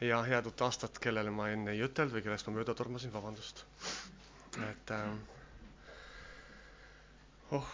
[0.00, 3.60] ja head uut aastat, kellele ma enne ei ütelnud või kellest ma mööda tormasin, vabandust.
[4.68, 5.12] et äh,
[7.54, 7.68] oh,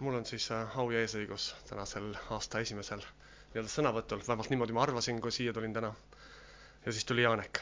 [0.00, 4.82] mul on siis äh, au ja eesõigus tänasel aasta esimesel nii-öelda sõnavõtul, vähemalt niimoodi ma
[4.86, 5.90] arvasin, kui siia tulin täna.
[6.86, 7.60] ja siis tuli Janek.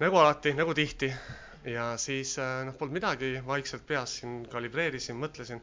[0.00, 1.12] nagu alati, nagu tihti
[1.64, 5.62] ja siis äh, noh, polnud midagi, vaikselt peas siin kalibreerisin, mõtlesin,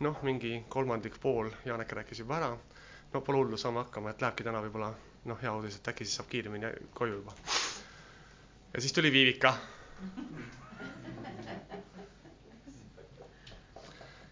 [0.00, 2.52] noh, mingi kolmandik pool Janek rääkis juba ära
[3.12, 4.90] no pole hullu, saame hakkama, et lähebki täna võib-olla
[5.28, 7.34] noh, hea uudis, et äkki siis saab kiiremini koju juba.
[8.74, 9.54] ja siis tuli Viivika.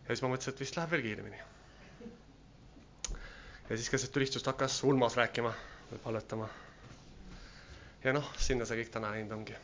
[0.07, 1.41] ja siis ma mõtlesin, et vist läheb veel kiiremini.
[3.71, 5.55] ja siis keset tulistust hakkas Urmas rääkima
[6.05, 6.49] palvetama.
[8.05, 9.57] ja noh, sinna see kõik täna läinud ongi.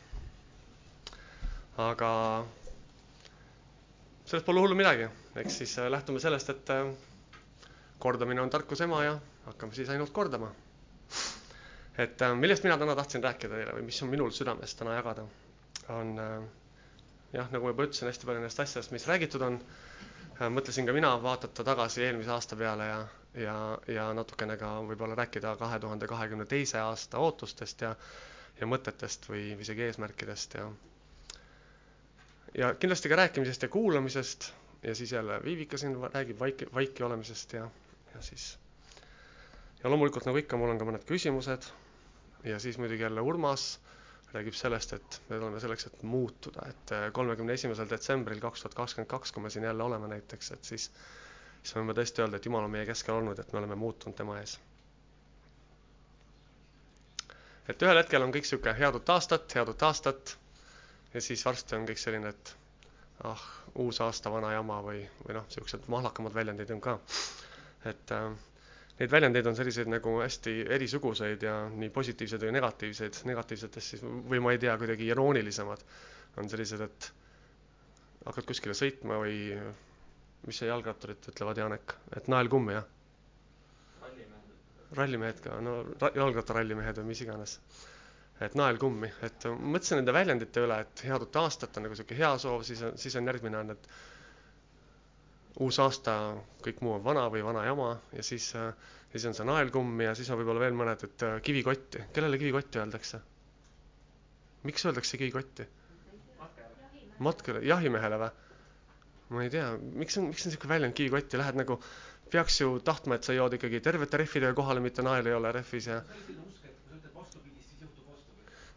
[1.77, 2.11] aga
[4.25, 6.87] sellest pole hullu midagi, eks siis äh, lähtume sellest, et äh,
[8.03, 9.13] kordamine on tarkuse ema ja
[9.45, 10.49] hakkame siis ainult kordama.
[12.03, 15.23] et äh, millest mina täna tahtsin rääkida teile või mis on minul südames täna jagada,
[15.93, 16.37] on äh,
[17.37, 19.59] jah, nagu ma juba ütlesin, hästi palju nendest asjadest, mis räägitud on.
[20.39, 22.99] Äh, mõtlesin ka mina vaadata tagasi eelmise aasta peale ja,
[23.45, 23.55] ja,
[23.95, 27.93] ja natukene ka võib-olla rääkida kahe tuhande kahekümne teise aasta ootustest ja,
[28.59, 30.65] ja mõtetest või isegi eesmärkidest ja,
[32.63, 34.49] ja kindlasti ka rääkimisest ja kuulamisest
[34.83, 37.69] ja siis jälle Viivika siin räägib vaiki, vaiki olemisest ja
[38.15, 38.51] ja siis
[39.83, 41.65] ja loomulikult nagu ikka, mul on ka mõned küsimused
[42.47, 43.65] ja siis muidugi jälle Urmas
[44.33, 48.77] räägib sellest, et me oleme selleks, et muutuda, et äh, kolmekümne esimesel detsembril kaks tuhat
[48.79, 50.87] kakskümmend kaks, kui me siin jälle oleme näiteks, et siis,
[51.61, 54.39] siis võime tõesti öelda, et Jumal on meie keskel olnud, et me oleme muutunud tema
[54.41, 54.55] ees.
[57.71, 60.33] et ühel hetkel on kõik sihuke head uut aastat, head uut aastat
[61.13, 62.55] ja siis varsti on kõik selline, et
[63.29, 63.45] ah,
[63.85, 66.97] uus aasta, vana jama või, või noh, siuksed mahlakamad väljendid on ka
[67.91, 68.27] et äh,
[68.99, 74.41] neid väljendeid on selliseid nagu hästi erisuguseid ja nii positiivseid või negatiivseid, negatiivsetest siis või
[74.43, 75.85] ma ei tea, kuidagi iroonilisemad
[76.41, 77.09] on sellised, et
[78.25, 79.37] hakkad kuskile sõitma või
[80.47, 82.89] mis see jalgratturid ütlevad, Janek, et nael kummi, jah?
[84.97, 85.39] rallimehed.
[85.43, 85.73] Ka, no
[86.15, 87.57] jalgrattarallimehed või mis iganes.
[88.43, 92.15] et nael kummi, et mõtlesin nende väljendite üle, et head uut aastat on nagu sihuke
[92.17, 93.85] hea soov, siis on, siis on järgmine on, et
[95.61, 96.13] uus aasta,
[96.65, 98.71] kõik muu on vana või vana jama ja siis, äh,
[99.11, 102.01] siis on see naelkumm ja siis on võib-olla veel mõned, et äh, kivikotti.
[102.13, 103.19] kellele kivikotti öeldakse?
[104.63, 105.67] miks öeldakse kivikotti?
[107.23, 108.31] matkale, jahimehele või?
[109.33, 109.69] ma ei tea,
[110.01, 111.77] miks on, miks on niisugune väljend kivikotti, lähed nagu,
[112.33, 115.87] peaks ju tahtma, et sa jood ikkagi tervete rehvidega kohale, mitte nael ei ole rehvis
[115.91, 116.01] ja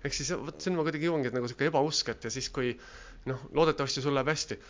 [0.04, 2.76] ehk siis vot siin ma kuidagi jõuangi, et nagu sihuke ebausk, et ja siis, kui
[3.26, 4.60] noh, loodetavasti sul läheb hästi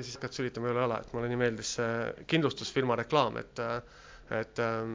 [0.00, 3.60] ja siis hakkad sülitama üle õla, et mulle nii meeldis see kindlustusfirma reklaam, et,
[4.40, 4.94] et ähm,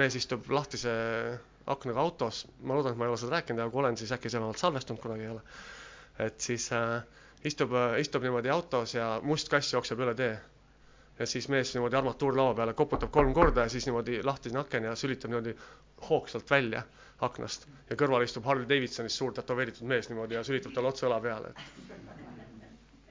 [0.00, 0.94] mees istub lahtise
[1.74, 4.32] aknaga autos, ma loodan, et ma ei ole seda rääkinud, aga kui olen, siis äkki
[4.32, 5.44] see vähemalt salvestunud kunagi ei ole.
[6.24, 7.02] et siis äh,
[7.48, 10.34] istub, istub niimoodi autos ja must kass jookseb üle tee.
[11.18, 14.94] ja siis mees niimoodi armatuurlaua peale koputab kolm korda ja siis niimoodi lahtisena aken ja
[14.98, 15.52] sülitab niimoodi
[16.08, 16.82] hoogsalt välja
[17.28, 21.20] aknast ja kõrval istub Harley Davidsonist suur tätoveeritud mees niimoodi ja sülitab talle otse õla
[21.28, 22.33] peale, et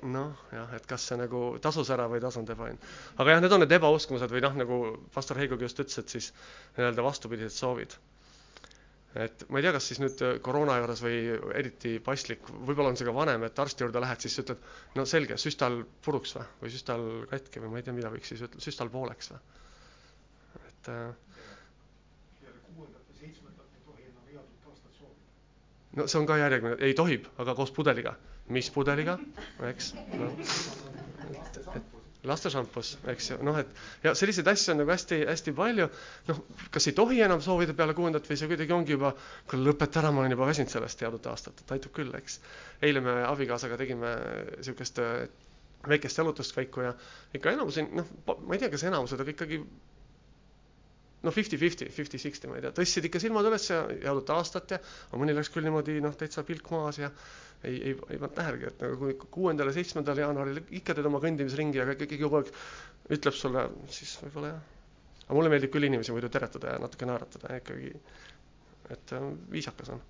[0.03, 2.79] noh, jah, et kas see nagu tasus ära või ei tasunud ebaõnn.
[3.17, 4.79] aga jah, need on need ebauskumused või noh, nagu
[5.13, 6.31] pastor Heigogi just ütles, et siis
[6.77, 7.95] nii-öelda vastupidised soovid.
[9.23, 11.17] et ma ei tea, kas siis nüüd koroona juures või
[11.59, 14.63] eriti paslik, võib-olla on see ka vanem, et arsti juurde lähed, siis ütled,
[14.97, 18.41] no selge, süstal puruks või, või süstal katki või ma ei tea, mida võiks siis
[18.41, 19.43] ütelda, süstal pooleks või,
[20.71, 21.11] et äh,
[25.93, 28.17] no see on ka järjekordne, ei tohib, aga koos pudeliga
[28.51, 29.17] mis pudeliga,
[29.69, 30.29] eks no..
[32.27, 33.69] lastešampus, eks ju, noh, et
[34.03, 35.87] ja selliseid asju on nagu hästi-hästi palju.
[36.29, 39.13] noh, kas ei tohi enam soovida peale kuuendat või see kuidagi ongi juba,
[39.51, 42.39] kuule lõpeta ära, ma olen juba väsinud sellest head uut aastat, et aitab küll, eks.
[42.83, 44.13] eile me abikaasaga tegime
[44.61, 45.25] sihukest äh,
[45.87, 46.93] väikest jalutuskäiku ja
[47.35, 49.59] ikka enamus, noh, ma ei tea, kas enamused, aga ikkagi
[51.23, 54.79] noh, fifty-fifty, fifty-sixty, ma ei tea, tõstsid ikka silmad üles ja head uut aastat ja
[54.83, 57.11] aga mõni läks küll niimoodi noh, täitsa pilk maas ja
[57.63, 61.21] ei, ei, ei pannud tähelegi, et nagu kui kuuendal ja seitsmendal jaanuaril ikka teed oma
[61.23, 62.51] kõndimisringi, aga keegi kogu aeg
[63.17, 64.61] ütleb sulle, siis võib-olla jah.
[65.25, 67.91] aga mulle meeldib küll inimesi muidu teretada ja natuke naeratada ikkagi,
[68.95, 70.01] et äh, viisakas on.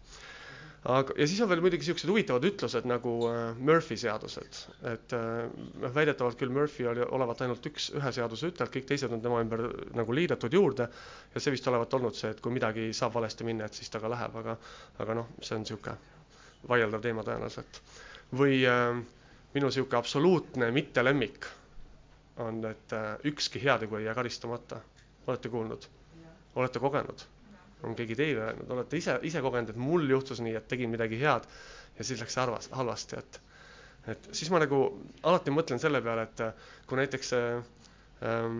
[0.96, 4.62] aga, ja siis on veel muidugi siuksed huvitavad ütlused nagu äh, Murphy seadused,
[4.96, 9.14] et noh äh,, väidetavalt küll Murphy oli, olevat ainult üks, ühe seaduse ütlejad, kõik teised
[9.14, 9.68] on tema ümber
[10.02, 13.70] nagu liidetud juurde ja see vist olevat olnud see, et kui midagi saab valesti minna,
[13.70, 14.58] et siis ta ka läheb, aga,
[15.06, 15.98] aga noh, see on sihuke
[16.70, 17.82] vaieldav teema tõenäoliselt.
[18.38, 19.02] või äh,
[19.54, 21.46] minu sihuke absoluutne mittelemmik
[22.42, 24.80] on, et äh, ükski heategu ei jää karistamata.
[25.28, 25.86] olete kuulnud?
[26.56, 27.22] olete kogenud?
[27.84, 31.20] on keegi teile öelnud, olete ise, ise kogenud, et mul juhtus nii, et tegin midagi
[31.20, 31.44] head
[31.98, 33.42] ja siis läks halvas, halvasti, et
[34.12, 34.80] et siis ma nagu
[35.24, 36.42] alati mõtlen selle peale, et
[36.90, 38.58] kui näiteks ähm,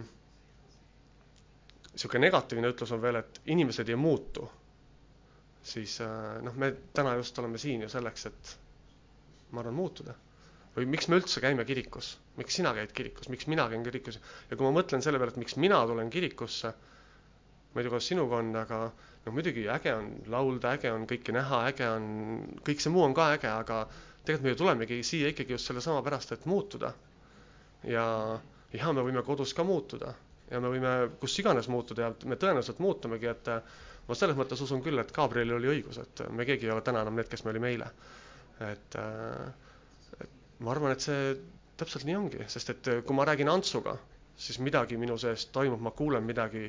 [1.94, 4.48] niisugune negatiivne ütlus on veel, et inimesed ei muutu,
[5.64, 8.54] siis äh, noh, me täna just oleme siin ju selleks, et
[9.56, 10.16] ma arvan, muutuda.
[10.74, 12.08] või miks me üldse käime kirikus,
[12.40, 14.16] miks sina käid kirikus, miks mina käin kirikus
[14.50, 18.08] ja kui ma mõtlen selle peale, et miks mina tulen kirikusse, ma ei tea, kuidas
[18.10, 22.08] sinuga on, aga noh, muidugi äge on laulda, äge on kõike näha, äge on,
[22.66, 23.84] kõik see muu on ka äge, aga
[24.26, 26.94] tegelikult me ju tulemegi siia ikkagi just sellesama pärast, et muutuda.
[27.86, 28.06] ja,
[28.74, 30.16] ja me võime kodus ka muutuda
[30.52, 33.50] ja me võime kus iganes muutuda ja me tõenäoliselt muutumegi, et
[34.08, 37.04] ma selles mõttes usun küll, et Gabrielil oli õigus, et me keegi ei ole täna
[37.06, 37.88] enam need, kes me olime eile.
[38.68, 38.98] et,
[40.24, 41.34] et ma arvan, et see
[41.80, 43.96] täpselt nii ongi, sest et kui ma räägin Antsuga,
[44.38, 46.68] siis midagi minu sees toimub, ma kuulen midagi,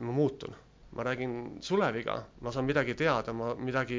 [0.00, 0.54] ma muutun.
[0.96, 3.98] ma räägin Suleviga, ma saan midagi teada, ma midagi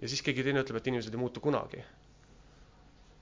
[0.00, 1.80] ja siis keegi teine ütleb, et inimesed ei muutu kunagi.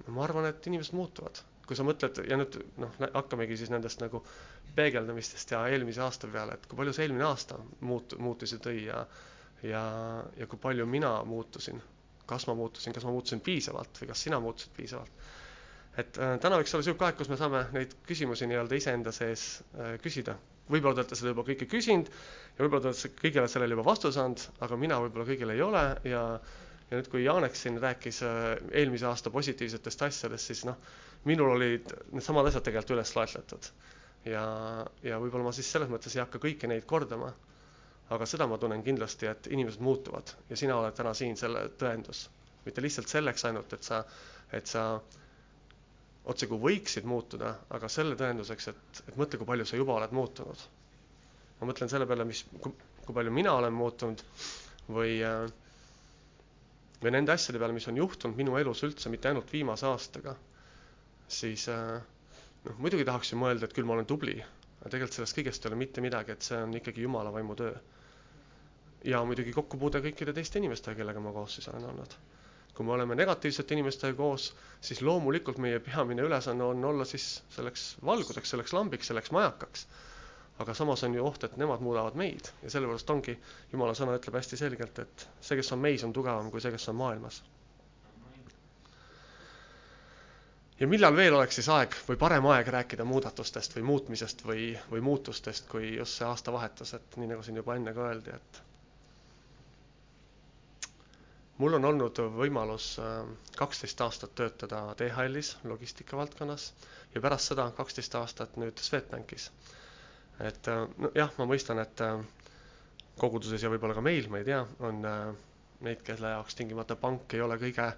[0.09, 4.23] ma arvan, et inimesed muutuvad kui sa mõtled ja nüüd noh, hakkamegi siis nendest nagu
[4.79, 9.03] peegeldamistest ja eelmise aasta peale, et kui palju see eelmine aasta muut-, muutusi tõi ja
[9.67, 9.83] ja,
[10.39, 11.81] ja kui palju mina muutusin,
[12.31, 15.27] kas ma muutusin, kas ma muutusin piisavalt või kas sina muutusid piisavalt.
[15.99, 19.47] et äh, täna võiks olla niisugune aeg, kus me saame neid küsimusi nii-öelda iseenda sees
[19.75, 20.37] äh, küsida.
[20.71, 24.21] võib-olla te olete seda juba kõike küsinud ja võib-olla te olete kõigele sellele juba vastuse
[24.23, 26.23] andnud, aga mina võib-olla kõigile ei ole ja
[26.91, 30.79] ja nüüd, kui Janek siin rääkis äh, eelmise aasta positiivsetest asjadest, siis noh,
[31.29, 33.69] minul olid needsamad asjad tegelikult üles loetletud.
[34.29, 34.45] ja,
[35.05, 37.29] ja võib-olla ma siis selles mõttes ei hakka kõiki neid kordama,
[38.17, 42.25] aga seda ma tunnen kindlasti, et inimesed muutuvad ja sina oled täna siin selle tõendus.
[42.65, 44.03] mitte lihtsalt selleks ainult, et sa,
[44.53, 44.87] et sa
[46.29, 50.65] otsekui võiksid muutuda, aga selle tõenduseks, et, et mõtle, kui palju sa juba oled muutunud.
[51.61, 54.25] ma mõtlen selle peale, mis, kui palju mina olen muutunud
[54.89, 55.47] või äh,
[57.03, 60.33] või nende asjade peale, mis on juhtunud minu elus üldse, mitte ainult viimase aastaga,
[61.31, 61.99] siis äh,
[62.65, 64.35] noh, muidugi tahaks ju mõelda, et küll ma olen tubli,
[64.81, 67.75] aga tegelikult sellest kõigest ei ole mitte midagi, et see on ikkagi Jumala vaimu töö.
[69.07, 72.17] ja muidugi kokkupuude kõikide teiste inimestega, kellega ma koos siis olen olnud.
[72.75, 74.49] kui me oleme negatiivsete inimestega koos,
[74.87, 79.87] siis loomulikult meie peamine ülesanne on olla siis selleks valgudeks, selleks lambiks, selleks majakaks
[80.59, 83.35] aga samas on ju oht, et nemad muudavad meid ja sellepärast ongi,
[83.73, 86.89] Jumala sõna ütleb hästi selgelt, et see, kes on meis, on tugevam kui see, kes
[86.93, 87.43] on maailmas.
[90.81, 95.01] ja millal veel oleks siis aeg või parem aeg rääkida muudatustest või muutmisest või, või
[95.03, 98.61] muutustest, kui just see aastavahetus, et nii nagu siin juba enne ka öeldi, et
[101.59, 103.17] mul on olnud võimalus äh,
[103.59, 106.69] kaksteist aastat töötada DHL-is logistika valdkonnas
[107.15, 109.51] ja pärast seda kaksteist aastat nüüd Swedbankis
[110.47, 112.19] et äh, nojah, ma mõistan, et äh,
[113.19, 115.21] koguduses ja võib-olla ka meil, ma ei tea, on äh,
[115.87, 117.89] neid, kelle jaoks tingimata pank ei ole kõige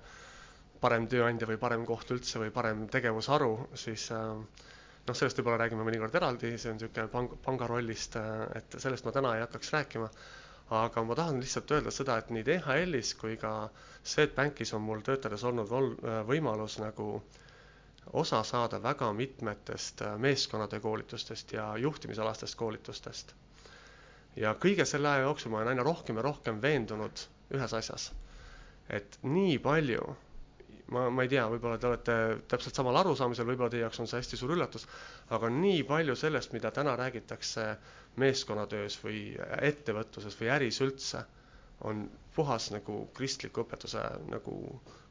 [0.80, 6.14] parem tööandja või parem koht üldse või parem tegevusharu, siis noh, sellest võib-olla räägime mõnikord
[6.16, 8.16] eraldi, see on niisugune pang-, panga rollist,
[8.56, 10.08] et sellest ma täna ei hakkaks rääkima,
[10.80, 13.52] aga ma tahan lihtsalt öelda seda, et nii DHL-is kui ka
[14.08, 15.92] Swedbankis on mul töötades olnud vol-,
[16.32, 17.49] võimalus nagu äh,
[18.12, 23.34] osa saada väga mitmetest äh, meeskonnatöö koolitustest ja juhtimisalastest koolitustest.
[24.36, 27.22] ja kõige selle aja jooksul ma olen aina rohkem ja rohkem veendunud
[27.54, 28.12] ühes asjas,
[28.90, 30.04] et nii palju,
[30.94, 32.16] ma, ma ei tea, võib-olla te olete
[32.48, 34.86] täpselt samal arusaamisel, võib-olla teie jaoks on see hästi suur üllatus,
[35.36, 37.66] aga nii palju sellest, mida täna räägitakse
[38.22, 39.20] meeskonnatöös või
[39.70, 41.24] ettevõtluses või äris üldse,
[41.80, 42.04] on
[42.36, 44.54] puhas nagu kristliku õpetuse nagu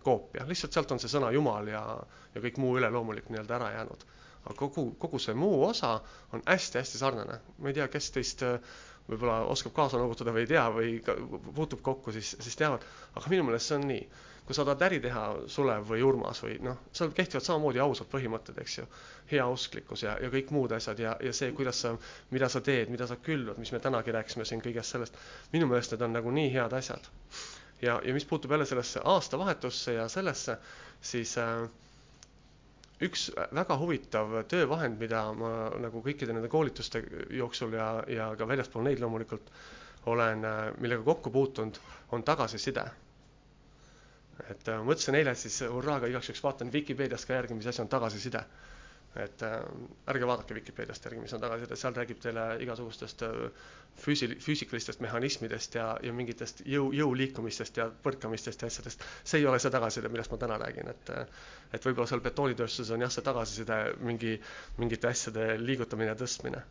[0.04, 1.82] koopia, lihtsalt sealt on see sõna Jumal ja,
[2.36, 4.06] ja kõik muu üleloomulik nii-öelda ära jäänud.
[4.46, 5.94] aga kogu, kogu see muu osa
[6.34, 7.40] on hästi-hästi sarnane.
[7.58, 8.56] ma ei tea, kes teist äh,
[9.10, 10.90] võib-olla oskab kaasa noogutada või ei tea või
[11.58, 12.86] puutub kokku, siis, siis teavad,
[13.18, 14.04] aga minu meelest see on nii.
[14.50, 18.58] Kui sa tahad äri teha, Sulev või Urmas või noh, seal kehtivad samamoodi ausad põhimõtted,
[18.64, 18.86] eks ju.
[19.30, 21.92] heausklikkus ja, ja kõik muud asjad ja, ja see, kuidas sa,
[22.34, 25.20] mida sa teed, mida sa külvad, mis me tänagi rääkisime siin kõigest sellest.
[25.54, 27.06] minu meelest need on nagu nii head asjad
[27.82, 30.58] ja, ja mis puutub jälle sellesse aastavahetusse ja sellesse,
[31.02, 31.68] siis äh,
[33.06, 37.04] üks väga huvitav töövahend, mida ma nagu kõikide nende koolituste
[37.38, 39.54] jooksul ja, ja ka väljaspool neid loomulikult
[40.10, 41.78] olen, äh, millega kokku puutunud,
[42.12, 42.88] on tagasiside.
[44.50, 47.92] Et äh, mõtlesin eile siis hurraaga igaks juhuks vaatan Vikipeediast ka järgi, mis asi on
[47.96, 48.44] tagasiside
[49.18, 49.62] et äh,
[50.12, 53.32] ärge vaadake Vikipeediast järgi, mis on tagasiside, seal räägib teile igasugustest äh,
[54.04, 59.04] füüsi-, füüsikalistest mehhanismidest ja, ja mingitest jõu, jõuliikumistest ja põrkamistest ja asjadest.
[59.24, 61.26] see ei ole see tagasiside, millest ma täna räägin, et äh,
[61.74, 64.36] et võib-olla seal betoonitööstuses on jah, see tagasiside mingi,
[64.78, 66.62] mingite asjade liigutamine tõstmine.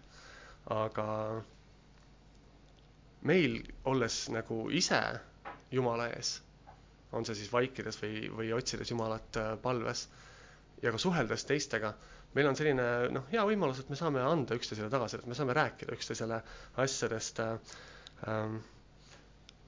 [0.78, 1.08] aga
[3.26, 5.00] meil, olles nagu ise
[5.74, 6.36] Jumala ees,
[7.12, 10.06] on see siis vaikides või, või otsides Jumalat äh, palves
[10.82, 11.92] ja ka suheldes teistega,
[12.36, 15.94] meil on selline noh, hea võimalus, et me saame anda üksteisele tagasisidet, me saame rääkida
[15.96, 16.42] üksteisele
[16.84, 17.78] asjadest äh,
[18.28, 18.58] ähm,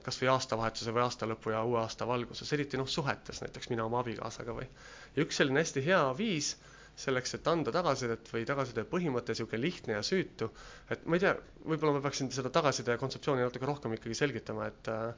[0.05, 4.01] kas või aastavahetuse või aastalõpu ja uue aasta valguses, eriti noh, suhetes näiteks mina oma
[4.01, 4.67] abikaasaga või.
[5.15, 6.55] ja üks selline hästi hea viis
[7.01, 10.49] selleks, et anda tagasisidet või tagasiside põhimõte, niisugune lihtne ja süütu,
[10.91, 14.89] et ma ei tea, võib-olla ma peaksin seda tagasiside kontseptsiooni natuke rohkem ikkagi selgitama, et
[14.91, 15.13] äh,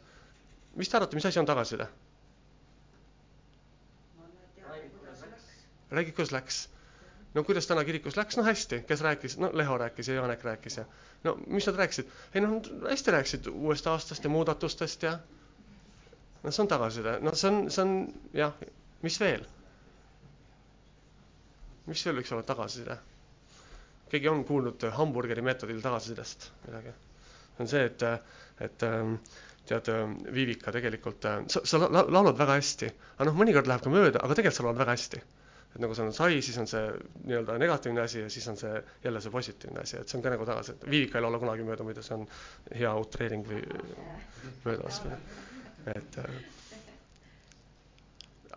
[0.79, 1.89] mis te arvate, mis asi on tagasiside?
[5.93, 6.63] Räägi, kuidas läks?
[7.33, 10.77] no kuidas täna kirikus läks, no hästi, kes rääkis, no Leho rääkis ja Janek rääkis
[10.77, 10.83] ja
[11.23, 12.09] no mis nad rääkisid?
[12.35, 12.59] ei noh,
[12.89, 15.15] hästi rääkisid uuest aastast ja muudatustest ja
[16.43, 17.95] no see on tagasiside, no see on, see on
[18.37, 18.53] jah,
[19.01, 19.45] mis veel?
[21.89, 22.99] mis veel võiks olla tagasiside?
[24.13, 26.93] keegi on kuulnud hamburgeri meetodil tagasisidest midagi?
[27.57, 28.05] see on see, et,
[28.67, 29.15] et ähm,
[29.69, 29.89] tead,
[30.35, 34.37] Viivika tegelikult, äh, sa, sa laulad väga hästi, aga noh, mõnikord läheb ka mööda, aga
[34.37, 35.21] tegelikult sa laulad väga hästi
[35.73, 36.81] et nagu see on sai, siis on see
[37.25, 40.33] nii-öelda negatiivne asi ja siis on see jälle see positiivne asi, et see on ka
[40.33, 42.27] nagu tagasi, et Viivika ei laula kunagi mööda, muidu see on
[42.77, 43.61] hea utreering või
[44.67, 45.17] möödalaskmine.
[45.95, 46.35] et äh,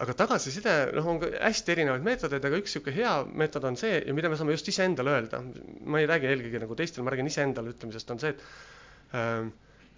[0.05, 3.95] aga tagasiside, noh, on ka hästi erinevaid meetodeid, aga üks niisugune hea meetod on see
[4.03, 5.41] ja mida me saame just iseendale öelda,
[5.89, 9.49] ma ei räägi eelkõige nagu teistele, ma räägin iseendale ütlemisest, on see, et äh,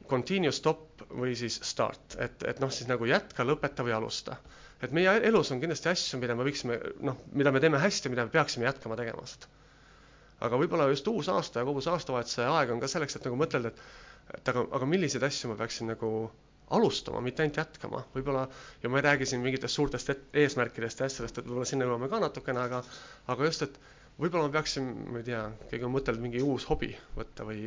[0.08, 4.38] continue, stop või siis start, et, et noh, siis nagu jätka, lõpeta või alusta
[4.82, 8.26] et meie elus on kindlasti asju, mida me võiksime, noh, mida me teeme hästi, mida
[8.28, 9.48] me peaksime jätkama tegemast.
[10.46, 13.38] aga võib-olla just uus aasta ja kogu see aastavahetuse aeg on ka selleks, et nagu
[13.40, 13.80] mõtelda, et,
[14.38, 16.10] et aga, aga milliseid asju ma peaksin nagu
[16.76, 18.44] alustama, mitte ainult jätkama, võib-olla,
[18.84, 22.20] ja ma ei räägi siin mingitest suurtest eesmärkidest ja asjadest, et võib-olla sinna jõuame ka
[22.22, 22.82] natukene, aga,
[23.34, 23.80] aga just, et
[24.20, 25.40] võib-olla ma peaksin, ma ei tea,
[25.72, 27.64] keegi on mõtelnud mingi uus hobi võtta või,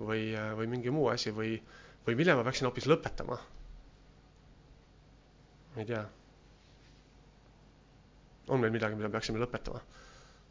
[0.00, 0.24] või,
[0.58, 1.54] või mingi muu asi või,
[2.08, 3.38] või mille ma peaksin hoopis lõpetama.
[5.76, 6.02] ma ei tea
[8.48, 9.82] on meil midagi, mida peaksime lõpetama?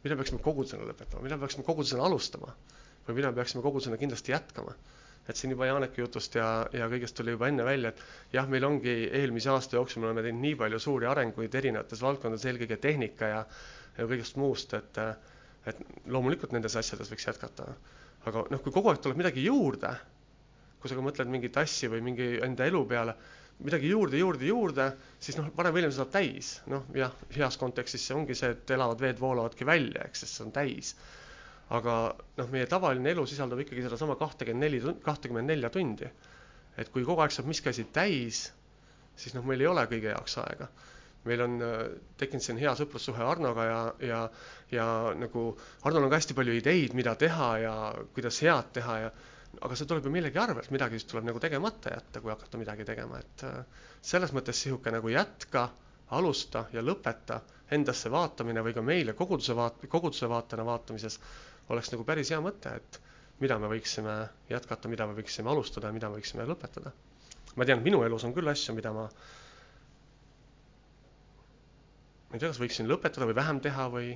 [0.02, 2.54] mida peaksime kogudusena lõpetama, mida peaksime kogudusena alustama
[3.06, 4.74] või mida peaksime kogudusena kindlasti jätkama?
[5.28, 8.00] et siin juba Janeki jutust ja, ja kõigest tuli juba enne välja, et
[8.34, 12.46] jah, meil ongi eelmise aasta jooksul me oleme teinud nii palju suuri arenguid erinevates valdkondades,
[12.50, 13.44] eelkõige tehnika ja,
[14.00, 14.98] ja kõigest muust, et,
[15.70, 17.68] et loomulikult nendes asjades võiks jätkata.
[18.26, 19.92] aga noh, kui kogu aeg tuleb midagi juurde,
[20.82, 23.14] kui sa ka mõtled mingit asja või mingi enda elu peale,
[23.62, 24.86] midagi juurde, juurde, juurde,
[25.22, 26.52] siis noh, varem või hiljem saab täis.
[26.70, 30.46] noh, jah, heas kontekstis see ongi see, et elavad veed voolavadki välja, eks, sest see
[30.46, 30.94] on täis.
[31.72, 31.96] aga
[32.38, 36.10] noh, meie tavaline elu sisaldab ikkagi sedasama kahtekümmend neli, kahtekümmend nelja tundi.
[36.76, 38.46] et kui kogu aeg saab miski asi täis,
[39.16, 40.68] siis noh, meil ei ole kõige jaoks aega.
[41.24, 41.82] meil on äh,
[42.18, 44.22] tekkinud siin hea sõprussuhe Arnoga ja, ja,
[44.74, 45.52] ja nagu
[45.84, 47.74] Arnol on ka hästi palju ideid, mida teha ja
[48.14, 49.12] kuidas head teha ja
[49.60, 52.86] aga see tuleb ju millegi arvelt, midagi siis tuleb nagu tegemata jätta, kui hakata midagi
[52.88, 53.58] tegema, et äh,
[54.00, 55.66] selles mõttes niisugune nagu jätka,
[56.12, 57.38] alusta ja lõpeta
[57.72, 61.18] endasse vaatamine või ka meile koguduse vaat-, koguduse vaatena vaatamises
[61.72, 62.98] oleks nagu päris hea mõte, et
[63.40, 64.16] mida me võiksime
[64.52, 66.92] jätkata, mida me võiksime alustada ja mida me võiksime lõpetada.
[67.56, 69.06] ma tean, minu elus on küll asju, mida ma
[72.28, 74.12] ma ei tea, kas võiksin lõpetada või vähem teha või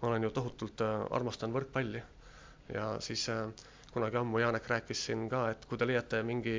[0.00, 2.02] ma olen ju tohutult äh, armastan võrkpalli
[2.74, 3.46] ja siis äh,
[3.92, 6.54] kunagi ammu Janek rääkis siin ka, et kui te leiate mingi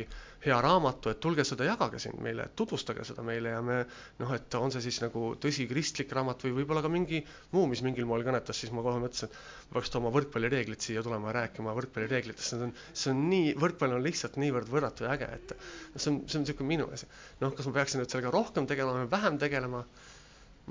[0.45, 3.77] hea raamatu, et tulge seda jagage siin meile, tutvustage seda meile ja me
[4.21, 7.19] noh, et on see siis nagu tõsi kristlik raamat või võib-olla ka mingi
[7.53, 11.29] muu, mis mingil moel kõnetas, siis ma kohe mõtlesin, et peaks tooma võrkpallireeglid siia tulema
[11.31, 15.29] ja rääkima võrkpallireeglitest, see on, see on nii, võrkpall on lihtsalt niivõrd võrratu ja äge,
[15.39, 15.53] et
[15.97, 17.09] see on, see on niisugune minu asi.
[17.43, 19.83] noh, kas ma peaksin nüüd sellega rohkem tegelema või vähem tegelema,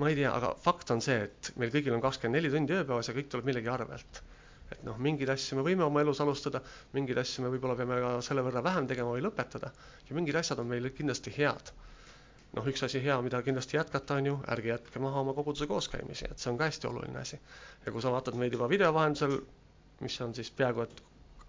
[0.01, 3.11] ma ei tea, aga fakt on see, et meil kõigil on kakskümmend neli tundi ööpäevas
[3.11, 4.23] ja kõik tuleb millegi arvelt
[4.73, 6.61] et noh, mingeid asju me võime oma elus alustada,
[6.95, 9.71] mingeid asju me võib-olla peame ka selle võrra vähem tegema või lõpetada
[10.09, 11.71] ja mingid asjad on meil kindlasti head.
[12.57, 16.25] noh, üks asi hea, mida kindlasti jätkata, on ju, ärge jätke maha oma koguduse kooskäimisi,
[16.31, 17.39] et see on ka hästi oluline asi.
[17.85, 19.37] ja kui sa vaatad meid juba video vahendusel,
[20.01, 21.01] mis on siis peaaegu et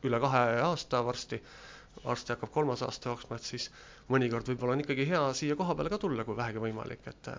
[0.08, 1.38] üle kahe aasta varsti,
[2.04, 3.70] varsti hakkab kolmas aasta jooksma, et siis
[4.12, 7.32] mõnikord võib-olla on ikkagi hea siia koha peale ka tulla, kui vähegi võimalik, et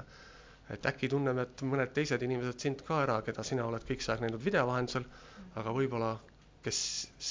[0.71, 4.13] et äkki tunneme, et mõned teised inimesed sind ka ära, keda sina oled kõik see
[4.15, 5.05] aeg näinud video vahendusel
[5.59, 6.09] aga võib-olla,
[6.63, 6.77] kes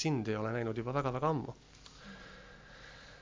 [0.01, 1.53] sind ei ole näinud juba väga-väga ammu.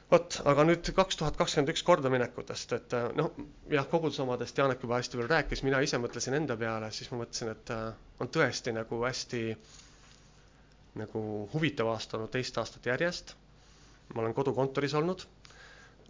[0.10, 3.28] vot, aga nüüd kaks tuhat kakskümmend üks kordaminekutest, et äh, noh,
[3.70, 7.20] jah, koguduse omadest Janek juba hästi palju rääkis, mina ise mõtlesin enda peale, siis ma
[7.22, 9.44] mõtlesin, et äh, on tõesti nagu hästi
[11.00, 11.22] nagu
[11.54, 13.36] huvitav aasta olnud teist aastat järjest.
[14.16, 15.28] ma olen kodukontoris olnud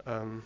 [0.08, 0.38] ähm,.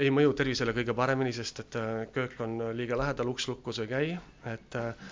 [0.00, 3.88] Ei mõju tervisele kõige paremini, sest et äh, köök on liiga lähedal, uks lukus ei
[3.90, 4.06] käi,
[4.52, 5.10] et äh,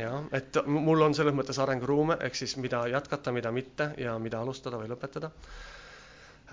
[0.00, 4.40] jah, et mul on selles mõttes arenguruume, ehk siis mida jätkata, mida mitte ja mida
[4.42, 5.30] alustada või lõpetada.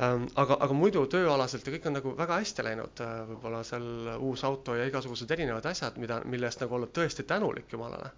[0.02, 3.84] Ähm, aga, aga muidu tööalaselt ja kõik on nagu väga hästi läinud, äh, võib-olla seal
[4.26, 8.10] uus auto ja igasugused erinevad asjad, mida, mille eest nagu olla tõesti tänulik Jumalale.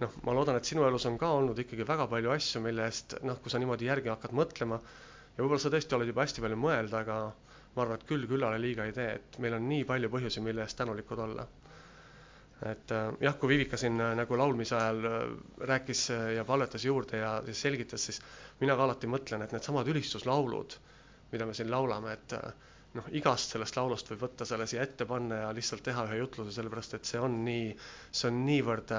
[0.00, 3.14] noh, ma loodan, et sinu elus on ka olnud ikkagi väga palju asju, mille eest
[3.28, 4.78] noh, kui sa niimoodi järgi hakkad mõtlema
[5.36, 7.18] ja võib-olla sa tõesti oled juba hästi palju mõelda, aga
[7.74, 10.64] ma arvan, et küll küllale liiga ei tee, et meil on nii palju põhjusi, mille
[10.66, 11.46] eest tänulikud olla.
[12.70, 15.22] Et äh, jah, kui Vivika siin äh, nagu laulmise ajal äh,
[15.66, 16.02] rääkis
[16.36, 18.20] ja palvetas juurde ja selgitas, siis
[18.60, 20.76] mina ka alati mõtlen, et needsamad ülistuslaulud,
[21.32, 22.36] mida me siin laulame, et
[22.94, 26.54] noh, igast sellest laulust võib võtta selle siia ette panna ja lihtsalt teha ühe jutluse,
[26.54, 27.72] sellepärast et see on nii,
[28.12, 28.94] see on niivõrd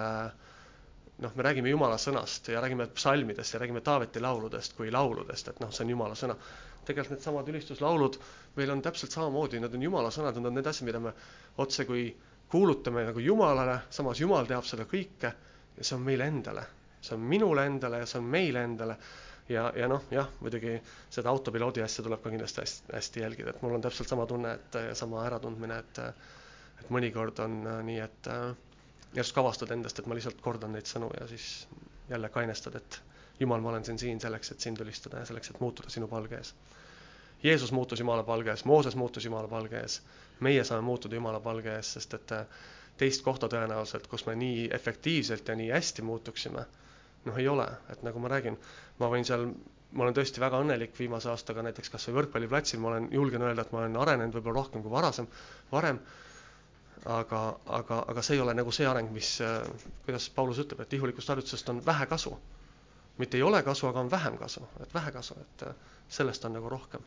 [1.23, 5.59] noh, me räägime Jumala sõnast ja räägime psalmidest ja räägime Taaveti lauludest kui lauludest, et
[5.63, 6.35] noh, see on Jumala sõna.
[6.83, 8.17] tegelikult needsamad ülistuslaulud
[8.57, 11.13] meil on täpselt samamoodi, need on Jumala sõnad, need on need asjad, mida me
[11.63, 12.09] otse kui
[12.51, 15.29] kuulutame nagu Jumalale, samas Jumal teab seda kõike
[15.77, 16.65] ja see on meile endale.
[17.01, 18.97] see on minule endale ja see on meile endale.
[19.49, 20.75] ja, ja noh, jah, muidugi
[21.09, 24.53] seda autopiloodi asja tuleb ka kindlasti hästi, hästi jälgida, et mul on täpselt sama tunne,
[24.53, 25.99] et sama äratundmine, et
[26.83, 28.53] et mõnikord on äh, nii, et äh,
[29.15, 31.67] järsku avastad endast, et ma lihtsalt kordan neid sõnu ja siis
[32.10, 33.01] jälle kainestad, et
[33.39, 36.38] Jumal, ma olen siin, siin selleks, et sind ülistada ja selleks, et muutuda sinu palge
[36.38, 36.53] ees.
[37.43, 39.98] Jeesus muutus Jumala palge ees, Mooses muutus Jumala palge ees
[40.46, 42.46] meie saame muutuda Jumala palge ees, sest et äh,
[43.01, 46.65] teist kohta tõenäoliselt, kus me nii efektiivselt ja nii hästi muutuksime,
[47.25, 48.58] noh, ei ole, et nagu ma räägin,
[49.00, 49.48] ma võin seal,
[49.93, 53.65] ma olen tõesti väga õnnelik viimase aastaga näiteks kas või võrkpalliplatsil, ma olen, julgen öelda,
[53.65, 55.29] et ma olen arenenud võib-olla rohkem kui varasem,
[55.72, 56.00] varem,
[57.05, 57.41] aga,
[57.79, 59.63] aga, aga see ei ole nagu see areng, mis, äh,
[60.05, 62.38] kuidas Paulus ütleb, et ihulikust harjutusest on vähe kasu.
[63.17, 65.75] mitte ei ole kasu, aga on vähem kasu, et vähe kasu, et äh,
[66.10, 67.01] sellest on nagu rohkem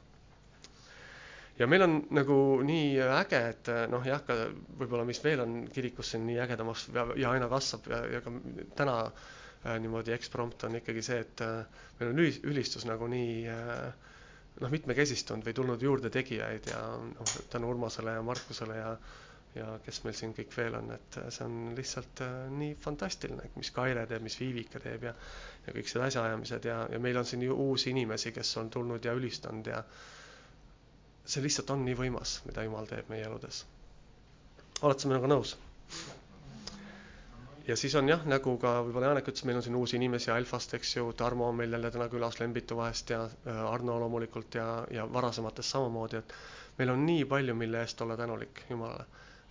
[1.59, 2.37] ja meil on nagu
[2.67, 4.37] nii äge, et noh, jah, ka
[4.79, 8.33] võib-olla, mis veel on kirikus siin nii ägedamaks ja, ja aina kasvab ja, ja ka
[8.77, 13.39] täna äh, niimoodi eksprompt on ikkagi see, et äh, meil on ülis, ülistus nagu nii
[13.53, 13.87] äh,
[14.61, 18.93] noh, mitmekesistunud või tulnud juurde tegijaid ja noh, tänu Urmasele ja Markusele ja
[19.57, 23.71] ja kes meil siin kõik veel on, et see on lihtsalt äh, nii fantastiline, mis
[23.77, 25.15] Kaire teeb, mis Viivika teeb ja
[25.67, 29.05] ja kõik need asjaajamised ja, ja meil on siin ju uusi inimesi, kes on tulnud
[29.09, 29.81] ja ülistanud ja
[31.27, 33.65] see lihtsalt on nii võimas, mida Jumal teeb meie eludes.
[34.87, 35.57] oled sa minuga nõus?
[37.67, 40.75] ja siis on jah, nagu ka võib-olla Janek ütles, meil on siin uusi inimesi Alfast,
[40.79, 44.67] eks ju, Tarmo on meil jälle täna külas Lembitu vahest ja äh, Arno loomulikult ja,
[44.95, 46.35] ja varasematest samamoodi, et
[46.79, 49.07] meil on nii palju, mille eest olla tänulik Jumalale.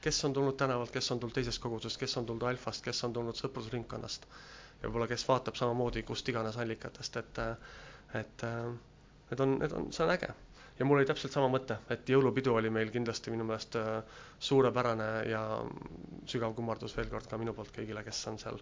[0.06, 3.14] Kes on tulnud tänavalt, kes on tulnud teisest kogudusest, kes on tulnud Alfast, kes on
[3.16, 4.28] tulnud sõprusringkonnast
[4.82, 7.44] ja võib-olla kes vaatab samamoodi kust iganes allikatest, et,
[8.22, 8.46] et
[9.32, 10.34] need on, need on, see on äge
[10.80, 15.08] ja mul oli täpselt sama mõte, et jõulupidu oli meil kindlasti minu meelest äh, suurepärane
[15.32, 15.42] ja
[16.28, 18.60] sügav kummardus veel kord ka minu poolt kõigile, kes on seal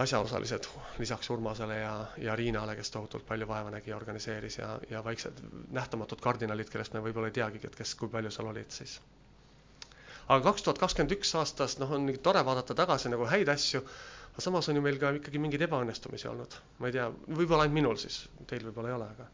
[0.00, 0.68] asjaosalised,
[1.02, 1.92] lisaks Urmasele ja,
[2.24, 5.42] ja Riinale, kes tohutult palju vaeva nägi ja organiseeris ja, ja väiksed
[5.76, 8.96] nähtamatud kardinalid, kellest me võib-olla ei teagi, et kes, kui palju seal olid siis.
[10.30, 13.82] Aga kaks tuhat kakskümmend üks aastast, noh, on tore vaadata tagasi nagu häid asju,
[14.32, 16.54] aga samas on ju meil ka ikkagi mingeid ebaõnnestumisi olnud.
[16.78, 17.08] ma ei tea,
[17.40, 19.28] võib-olla ainult minul siis, teil võib-olla ei ole, aga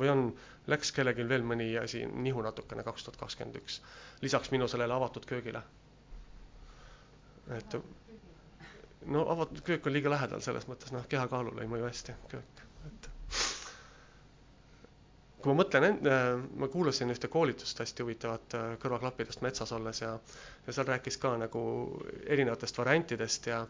[0.00, 0.22] või on,
[0.72, 3.80] läks kellelgi veel mõni asi nihu natukene kaks tuhat kakskümmend üks,
[4.24, 5.62] lisaks minu sellele avatud köögile?
[7.58, 7.74] et
[9.12, 13.08] no avatud köök on liiga lähedal selles mõttes, noh, kehakaalule ei mõju hästi köök, et
[15.42, 16.28] kui ma mõtlen, äh,
[16.62, 20.12] ma kuulasin ühte koolitust hästi huvitavat äh, kõrvaklappidest metsas olles ja
[20.66, 21.62] ja seal rääkis ka nagu
[22.26, 23.64] erinevatest variantidest ja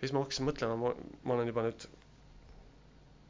[0.00, 1.88] siis ma hakkasin mõtlema, ma, olen juba nüüd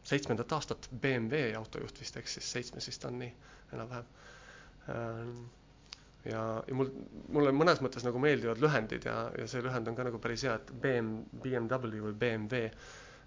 [0.08, 3.32] seitsmendat aastat BMW autojuht vist, eks siis seitsmes vist on nii
[3.76, 4.12] enam-vähem.
[4.94, 5.32] Ähm,
[6.24, 6.92] ja, ja mul,
[7.34, 10.54] mulle mõnes mõttes nagu meeldivad lühendid ja, ja see lühend on ka nagu päris hea,
[10.60, 11.10] et BM,
[11.44, 12.70] BMW või BMW,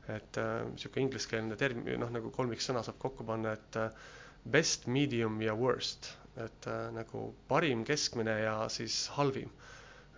[0.10, 4.10] et niisugune äh, ingliskeelne term-, noh, nagu kolmiksõna saab kokku panna, et äh,
[4.50, 9.52] best, medium ja worst, et äh, nagu parim, keskmine ja siis halvim.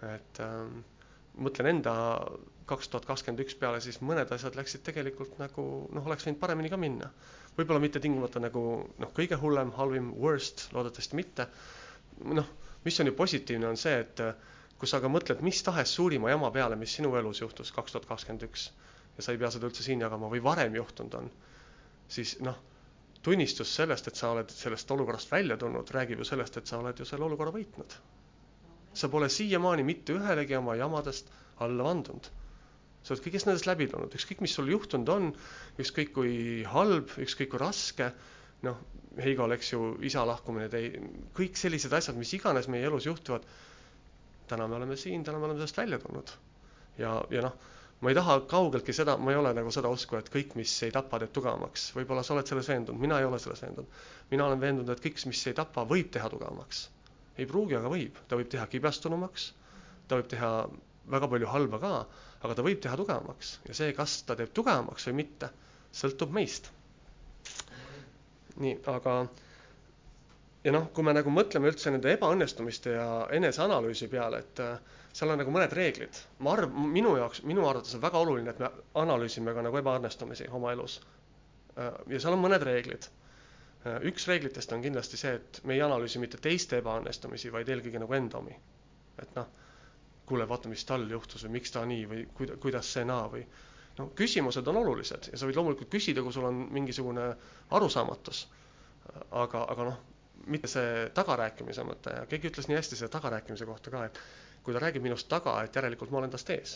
[0.03, 0.65] et äh,
[1.39, 1.93] mõtlen enda
[2.67, 6.71] kaks tuhat kakskümmend üks peale, siis mõned asjad läksid tegelikult nagu noh, oleks võinud paremini
[6.71, 7.09] ka minna.
[7.57, 8.63] võib-olla mitte tingimata nagu
[8.99, 11.47] noh, kõige hullem, halvim, worst, loodetavasti mitte.
[12.23, 12.47] noh,
[12.85, 14.23] mis on ju positiivne, on see, et
[14.79, 18.07] kui sa aga mõtled mis tahes suurima jama peale, mis sinu elus juhtus kaks tuhat
[18.07, 18.69] kakskümmend üks
[19.17, 21.29] ja sa ei pea seda üldse siin jagama või varem juhtunud on,
[22.11, 22.57] siis noh,
[23.23, 26.99] tunnistus sellest, et sa oled sellest olukorrast välja tulnud, räägib ju sellest, et sa oled
[26.99, 27.97] ju selle olukorra võitnud
[28.93, 31.29] sa pole siiamaani mitte ühelegi oma jamadest
[31.65, 32.29] alla vandunud.
[33.03, 35.25] sa oled kõigest nendest läbi tulnud, ükskõik, mis sul juhtunud on,
[35.83, 36.35] ükskõik kui
[36.71, 38.13] halb, ükskõik kui raske,
[38.63, 38.77] noh,
[39.19, 40.69] Heigol, eks ju, isa lahkumine,
[41.37, 43.43] kõik sellised asjad, mis iganes meie elus juhtuvad,
[44.49, 46.31] täna me oleme siin, täna me oleme sellest välja tulnud.
[46.97, 47.59] ja, ja noh,
[48.03, 50.91] ma ei taha kaugeltki seda, ma ei ole nagu seda usku, et kõik, mis ei
[50.91, 51.85] tapa, teeb tugevamaks.
[51.97, 53.99] võib-olla sa oled selles veendunud, mina ei ole selles veendunud.
[54.31, 56.81] mina olen veendunud, et kõik, mis ei tapa, võib teha tugevamaks.
[57.37, 58.19] ei pruugi, aga võib.
[58.27, 59.47] ta võib teha kibestunumaks,
[60.07, 60.51] ta võib teha
[61.15, 61.93] väga palju halba ka,
[62.43, 65.49] aga ta võib teha tugevamaks ja see, kas ta teeb tugevamaks või mitte,
[65.95, 66.69] sõltub meist.
[68.59, 69.15] nii, aga
[70.63, 74.77] ja noh, kui me nagu mõtleme üldse nende ebaõnnestumiste ja eneseanalüüsi peale, et äh,
[75.15, 76.19] seal on nagu mõned reeglid.
[76.39, 78.69] ma arv-, minu jaoks, minu arvates on väga oluline, et me
[79.03, 81.01] analüüsime ka nagu ebaõnnestumisi oma elus.
[81.75, 83.09] Äh, ja seal on mõned reeglid.
[83.83, 87.99] Äh, üks reeglitest on kindlasti see, et me ei analüüsi mitte teiste ebaõnnestumisi, vaid eelkõige
[88.05, 88.55] nagu enda omi.
[89.21, 89.45] et noh,
[90.25, 93.43] kuule, vaata, mis tal juhtus või miks ta nii või kuida-, kuidas see naa või
[93.99, 97.27] no küsimused on olulised ja sa võid loomulikult küsida, kui sul on mingisugune
[97.77, 98.47] arusaamatus.
[99.31, 99.99] aga, aga noh,
[100.51, 104.19] mitte see tagarääkimise mõte ja keegi ütles nii hästi selle tagarääkimise kohta ka, et
[104.63, 106.73] kui ta räägib minust taga, et järelikult ma olen tast ees.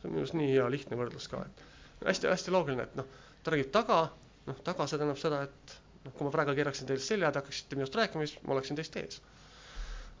[0.00, 3.08] see on minu arust nii hea lihtne võrdlus ka, et hästi-hästi loogiline, et noh,
[3.44, 4.00] ta räägib taga,
[4.46, 7.78] noh, taga see tähendab seda, et noh, kui ma praegu keeraksin teile selja, te hakkaksite
[7.80, 9.20] minust rääkima, siis ma oleksin teist ees.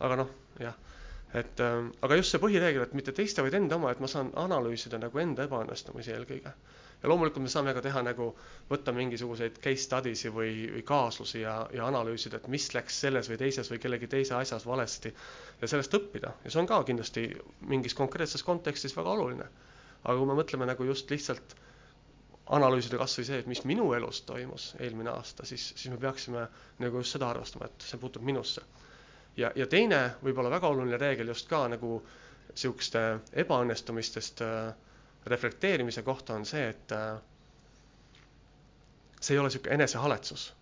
[0.00, 0.76] aga noh, jah,
[1.34, 4.32] et äh, aga just see põhireegel, et mitte teiste, vaid enda oma, et ma saan
[4.46, 6.52] analüüsida nagu enda ebaõnnestumisi eelkõige
[7.02, 8.30] ja loomulikult me saame ka teha nagu,
[8.70, 13.28] võtta mingisuguseid case study si või, või kaaslusi ja, ja analüüsida, et mis läks selles
[13.30, 15.12] või teises või kellegi teise asjas valesti
[15.60, 17.26] ja sellest õppida ja see on ka kindlasti
[17.72, 19.48] mingis konkreetses kontekstis väga oluline.
[20.04, 21.56] aga kui me mõtleme nagu just lihtsalt
[22.56, 26.46] analüüsida kas või see, et mis minu elus toimus eelmine aasta, siis, siis me peaksime
[26.78, 28.62] nagu just seda arvestama, et see puutub minusse.
[29.36, 32.00] ja, ja teine võib-olla väga oluline reegel just ka nagu
[32.52, 33.02] niisuguste
[33.42, 34.74] ebaõnnestumistest äh,
[35.26, 37.18] reflekteerimise kohta on see, et äh,
[39.20, 40.52] see ei ole niisugune enesehaletsus.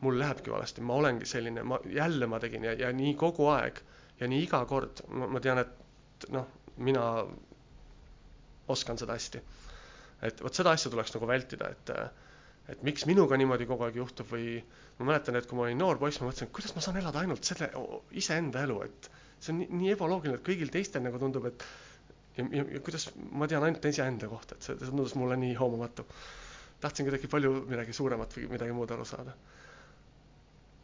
[0.00, 3.78] mul lähebki valesti, ma olengi selline, ma jälle ma tegin ja, ja nii kogu aeg
[4.20, 6.44] ja nii iga kord, ma tean, et noh,
[6.76, 7.04] mina
[8.68, 9.40] oskan seda hästi.
[10.28, 11.92] et vot seda asja tuleks nagu vältida, et
[12.72, 14.56] et miks minuga niimoodi kogu aeg juhtub või
[14.98, 17.46] ma mäletan, et kui ma olin noor poiss, ma mõtlesin, kuidas ma saan elada ainult
[17.46, 17.68] selle
[18.22, 21.66] iseenda elu, et see on nii, nii ebaloogiline, et kõigil teistel nagu tundub, et
[22.36, 26.06] ja, ja, ja kuidas ma tean ainult iseenda kohta, et see, tundus mulle nii hoomamatu.
[26.80, 29.32] tahtsin kuidagi palju midagi suuremat või midagi muud aru saada.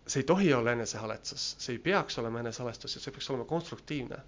[0.06, 4.18] see ei tohi olla enesehaletsus, see ei peaks olema enesehalestus, see peaks olema konstruktiivne.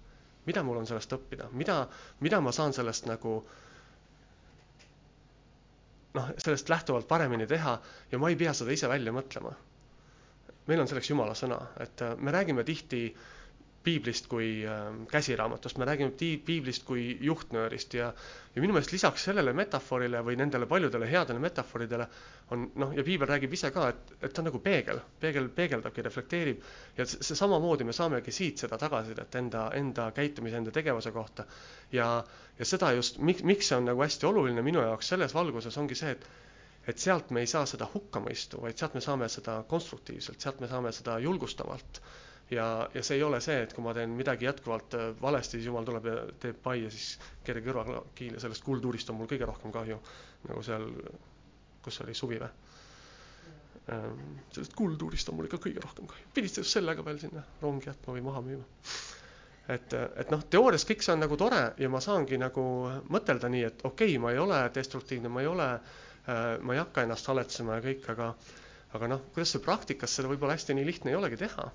[0.45, 1.87] mida mul on sellest õppida, mida,
[2.19, 3.35] mida ma saan sellest nagu
[6.13, 7.79] noh, sellest lähtuvalt paremini teha
[8.11, 9.55] ja ma ei pea seda ise välja mõtlema.
[10.67, 13.34] meil on selleks Jumala sõna, et äh, me räägime tihti äh,
[13.85, 16.11] piiblist kui ähm, käsiraamatust, me räägime
[16.45, 18.11] piiblist kui juhtnöörist ja
[18.55, 22.05] ja minu meelest lisaks sellele metafoorile või nendele paljudele headele metaforidele
[22.55, 26.05] on noh, ja piibel räägib ise ka, et, et ta on nagu peegel, peegel peegeldabki,
[26.05, 26.61] reflekteerib.
[26.97, 31.45] Ja see, see samamoodi me saamegi siit seda tagasisidet enda, enda käitumise, enda tegevuse kohta.
[31.91, 32.07] ja,
[32.59, 35.99] ja seda just, miks, miks see on nagu hästi oluline minu jaoks selles valguses, ongi
[35.99, 36.27] see, et
[36.87, 40.67] et sealt me ei saa seda hukkamõistu, vaid sealt me saame seda konstruktiivselt, sealt me
[40.69, 41.99] saame seda julgustavalt
[42.51, 45.69] ja, ja see ei ole see, et kui ma teen midagi jätkuvalt äh, valesti, siis
[45.69, 47.15] jumal tuleb ja teeb pai ja siis
[47.47, 49.97] kere kõrvakiil ja sellest kuldurist on mul kõige rohkem kahju.
[50.49, 50.85] nagu seal,
[51.85, 52.51] kus oli suvi või?
[53.93, 54.21] Ähm,
[54.53, 56.25] sellest kuldurist on mul ikka kõige rohkem kahju.
[56.45, 58.65] just sellega veel sinna rongi jätma või maha müüma.
[59.73, 62.65] et, et noh, teoorias kõik see on nagu tore ja ma saangi nagu
[63.09, 65.71] mõtelda nii, et okei okay,, ma ei ole destruktiivne, ma ei ole,
[66.29, 68.35] äh, ma ei hakka ennast haletsema ja kõik, aga
[68.95, 71.65] aga noh, kuidas see praktikas seda võib-olla hästi nii lihtne ei olegi teha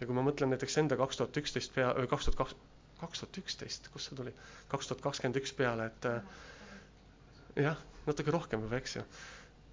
[0.00, 2.56] ja kui ma mõtlen näiteks enda kaks tuhat üksteist pea, kaks tuhat kaks,
[3.00, 4.32] kaks tuhat üksteist, kust see tuli,
[4.72, 6.36] kaks tuhat kakskümmend üks peale, et äh,
[7.68, 9.04] jah, natuke rohkem juba, eks ju.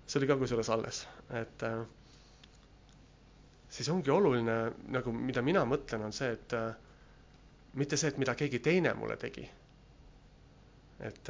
[0.07, 1.01] see oli ka kusjuures alles,
[1.41, 1.81] et äh,
[3.73, 4.57] siis ongi oluline
[4.95, 6.71] nagu, mida mina mõtlen, on see, et äh,
[7.79, 9.47] mitte see, et mida keegi teine mulle tegi.
[11.03, 11.29] et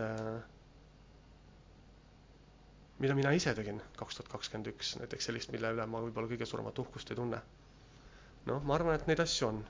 [3.02, 6.46] mida mina ise tegin kaks tuhat kakskümmend üks, näiteks sellist, mille üle ma võib-olla kõige
[6.46, 7.40] suuremat uhkust ei tunne
[8.50, 9.64] noh, ma arvan, et neid asju on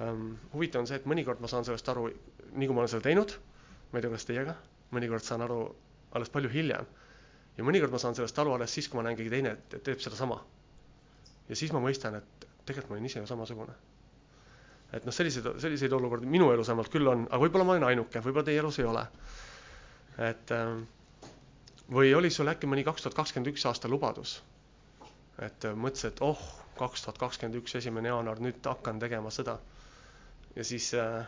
[0.00, 0.28] um,.
[0.52, 2.08] huvitav on see, et mõnikord ma saan sellest aru,
[2.54, 3.34] nii kui ma olen seda teinud,
[3.92, 4.56] ma ei tea, kuidas teiega,
[4.94, 5.58] mõnikord saan aru
[6.14, 6.86] alles palju hiljem.
[7.56, 10.40] ja mõnikord ma saan sellest aru alles siis, kui ma näen keegi teine teeb sedasama.
[11.48, 13.76] ja siis ma mõistan, et tegelikult ma olin ise ju samasugune.
[14.92, 18.22] et noh, selliseid, selliseid olukordi minu elus vähemalt küll on, aga võib-olla ma olen ainuke,
[18.24, 19.06] võib-olla teie elus ei ole.
[20.30, 20.84] et um,
[21.92, 24.40] või oli sul äkki mõni kaks tuhat kakskümmend üks aasta lubadus?
[25.42, 26.42] et mõtlesid, et oh,
[26.78, 29.58] kaks tuhat kakskümmend üks, esimene jaanuar, nüüd hakkan tegema seda.
[30.56, 31.26] ja siis äh,,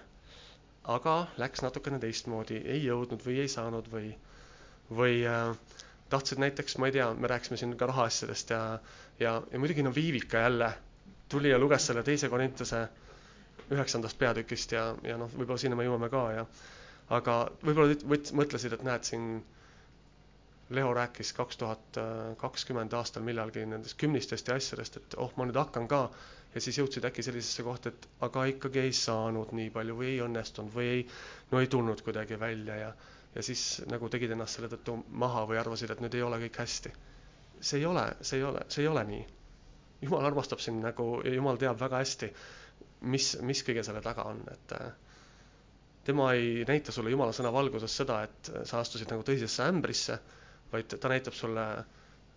[0.97, 4.13] aga läks natukene teistmoodi, ei jõudnud või ei saanud või,
[5.01, 5.57] või äh,
[6.15, 8.61] tahtsid näiteks, ma ei tea, me rääkisime siin ka rahaasjadest ja,
[9.21, 10.73] ja, ja muidugi no Viivika jälle
[11.29, 12.85] tuli ja luges selle teise Korintuse
[13.75, 16.45] üheksandast peatükist ja, ja noh, võib-olla sinna me jõuame ka ja
[17.19, 19.27] aga võib-olla võt-, mõtlesid, et näed, siin
[20.75, 21.99] Leo rääkis kaks tuhat
[22.41, 26.01] kakskümmend aastal millalgi nendest kümnistest ja asjadest, et oh, ma nüüd hakkan ka
[26.55, 30.23] ja siis jõudsid äkki sellisesse kohta, et aga ikkagi ei saanud nii palju või ei
[30.27, 31.05] õnnestunud või ei,
[31.53, 32.91] no ei tulnud kuidagi välja ja
[33.37, 36.57] ja siis nagu tegid ennast selle tõttu maha või arvasid, et nüüd ei ole kõik
[36.63, 36.93] hästi.
[37.61, 39.25] see ei ole, see ei ole, see ei ole nii.
[40.07, 42.31] jumal armastab sind nagu jumal teab väga hästi,
[43.13, 44.89] mis, mis kõige selle taga on, et äh,
[46.05, 50.19] tema ei näita sulle jumala sõna valguses seda, et sa astusid nagu tõsisesse ämbrisse,
[50.77, 51.67] vaid ta näitab sulle,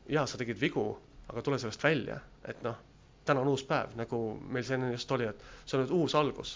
[0.09, 0.85] jaa, sa tegid vigu,
[1.29, 2.77] aga tule sellest välja, et noh,
[3.27, 6.15] täna on uus päev, nagu meil see enne just oli, et see on nüüd uus
[6.17, 6.55] algus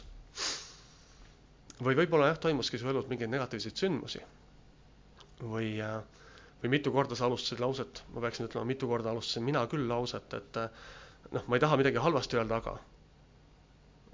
[1.83, 4.21] või võib-olla jah, toimuski su elus mingeid negatiivseid sündmusi.
[5.43, 6.03] või, äh,
[6.63, 10.33] või mitu korda sa alustasid lauset, ma peaksin ütlema, mitu korda alustasin mina küll lauset,
[10.37, 10.69] et äh,
[11.31, 12.77] noh, ma ei taha midagi halvasti öelda, aga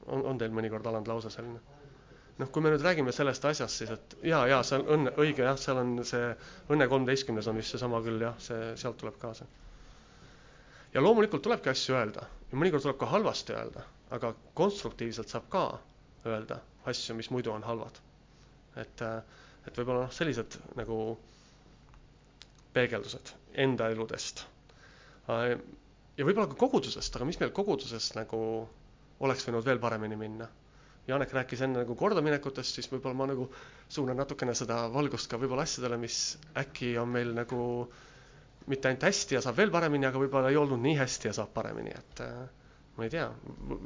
[0.07, 1.59] on, on teil mõnikord alanud lause selline?
[2.39, 5.57] Noh, kui me nüüd räägime sellest asjast, siis et jaa, see on õnne, õige jah,
[5.59, 6.29] seal on see
[6.71, 9.47] Õnne kolmeteistkümnes on vist seesama küll jah, see, sealt tuleb ka see.
[10.93, 13.83] ja loomulikult tulebki asju öelda ja mõnikord tuleb ka halvasti öelda,
[14.15, 15.63] aga konstruktiivselt saab ka
[16.25, 17.99] öelda asju, mis muidu on halvad.
[18.79, 19.01] et,
[19.67, 20.99] et võib-olla noh, sellised nagu
[22.73, 23.33] peegeldused
[23.65, 24.45] enda eludest.
[25.29, 28.39] Ja võib-olla ka kogudusest, aga mis meil koguduses nagu
[29.25, 30.47] oleks võinud veel paremini minna.
[31.09, 33.47] Janek rääkis enne nagu kordaminekutest, siis võib-olla ma nagu
[33.91, 36.19] suunan natukene seda valgust ka võib-olla asjadele, mis
[36.61, 37.61] äkki on meil nagu
[38.69, 41.53] mitte ainult hästi ja saab veel paremini, aga võib-olla ei olnud nii hästi ja saab
[41.55, 42.41] paremini, et äh,
[42.97, 43.27] ma ei tea,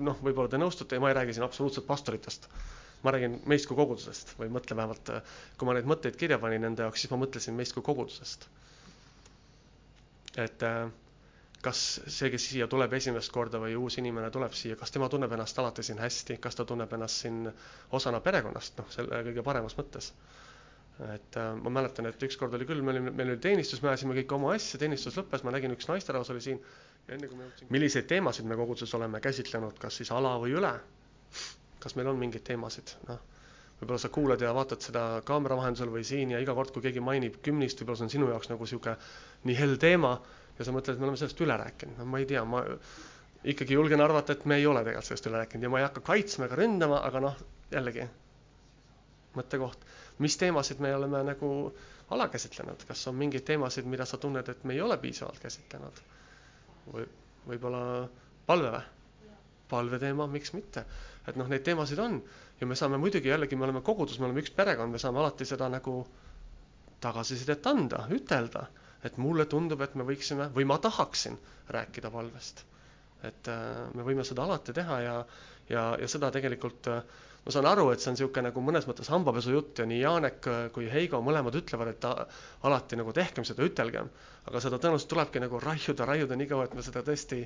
[0.10, 2.50] noh, võib-olla te nõustute ja ma ei räägi siin absoluutselt pastoritest
[3.04, 5.10] ma räägin meist kui kogudusest või mõtlen vähemalt,
[5.60, 8.46] kui ma neid mõtteid kirja panin enda jaoks, siis ma mõtlesin meist kui kogudusest.
[10.44, 10.88] et äh,
[11.64, 15.32] kas see, kes siia tuleb esimest korda või uus inimene tuleb siia, kas tema tunneb
[15.32, 17.48] ennast alati siin hästi, kas ta tunneb ennast siin
[17.96, 20.12] osana perekonnast, noh, selle kõige paremas mõttes.
[21.14, 24.14] et äh, ma mäletan, et ükskord oli küll, me olime, meil oli teenistus, me ajasime
[24.20, 26.60] kõik oma asja, teenistus lõppes, ma nägin, üks naisterahvas oli siin
[27.08, 30.54] ja enne kui me jõudsin, milliseid teemasid me koguduses oleme käsitlenud, kas siis ala või
[30.60, 30.76] üle
[31.84, 33.20] kas meil on mingeid teemasid, noh.
[33.80, 37.04] võib-olla sa kuulad ja vaatad seda kaamera vahendusel või siin ja iga kord, kui keegi
[37.04, 38.94] mainib kümnist, võib-olla see on sinu jaoks nagu sihuke
[39.50, 40.14] nii hell teema
[40.60, 42.64] ja sa mõtled, et me oleme sellest üle rääkinud, no ma ei tea, ma
[43.54, 46.04] ikkagi julgen arvata, et me ei ole tegelikult sellest üle rääkinud ja ma ei hakka
[46.12, 47.40] kaitsma ega ründama, aga noh,
[47.74, 48.06] jällegi
[49.38, 49.86] mõttekoht,
[50.22, 51.50] mis teemasid me oleme nagu
[52.14, 56.02] alakäsitlenud, kas on mingeid teemasid, mida sa tunned, et me ei ole piisavalt käsitlenud?
[56.94, 57.08] Või
[57.50, 57.82] võib-olla
[58.50, 58.84] palve või?
[59.74, 60.84] palveteema, miks mitte?
[61.28, 62.20] Et noh, neid teemasid on.
[62.60, 65.48] Ja me saame muidugi jällegi, me oleme kogudus, me oleme üks perekond, me saame alati
[65.50, 65.96] seda nagu
[67.02, 68.68] tagasisidet anda, ütelda,
[69.10, 71.38] et mulle tundub, et me võiksime või ma tahaksin
[71.76, 72.64] rääkida valvest.
[73.24, 75.14] et äh, me võime seda alati teha ja,
[75.72, 77.04] ja, ja seda tegelikult äh,
[77.44, 80.46] ma saan aru, et see on niisugune nagu mõnes mõttes hambapesu jutt ja nii Janek
[80.76, 82.06] kui Heigo mõlemad ütlevad, et
[82.70, 84.08] alati nagu tehkem seda, ütelgem.
[84.48, 87.42] aga seda tõenäoliselt tulebki nagu raiuda, raiuda nii kaua, et me seda tõesti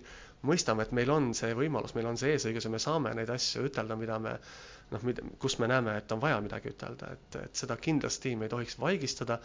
[0.50, 3.65] mõistame, et meil on see võimalus, meil on see eesõigus ja me saame neid asju
[3.72, 4.36] ütelda, mida me
[4.93, 5.08] noh,
[5.41, 8.78] kus me näeme, et on vaja midagi ütelda, et, et seda kindlasti me ei tohiks
[8.82, 9.39] vaigistada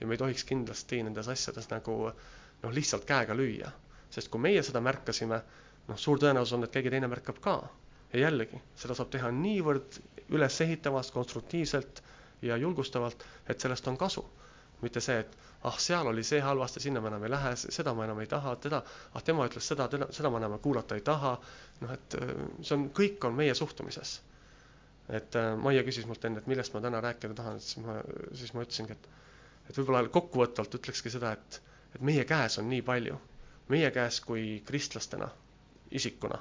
[0.00, 3.70] ja me ei tohiks kindlasti nendes asjades nagu noh, lihtsalt käega lüüa.
[4.10, 5.40] sest kui meie seda märkasime,
[5.88, 7.56] noh, suur tõenäosus on, et keegi teine märkab ka
[8.14, 9.98] ja jällegi, seda saab teha niivõrd
[10.34, 12.02] ülesehitavalt, konstruktiivselt
[12.42, 14.24] ja julgustavalt, et sellest on kasu.
[14.82, 18.04] mitte see, et ah, seal oli see halvasti, sinna ma enam ei lähe, seda ma
[18.04, 18.82] enam ei taha, teda,
[19.14, 21.38] ah, tema ütles seda, teda, seda ma enam kuulata ei taha.
[21.80, 24.18] noh, et äh, see on, kõik on meie suhtumises.
[25.08, 27.96] et äh, Maie küsis mult enne, et millest ma täna rääkida tahan, siis ma,
[28.32, 29.08] siis ma ütlesingi, et,
[29.68, 31.60] et võib-olla kokkuvõtvalt ütlekski seda, et,
[31.94, 33.20] et meie käes on nii palju.
[33.68, 35.28] meie käes kui kristlastena,
[35.90, 36.38] isikuna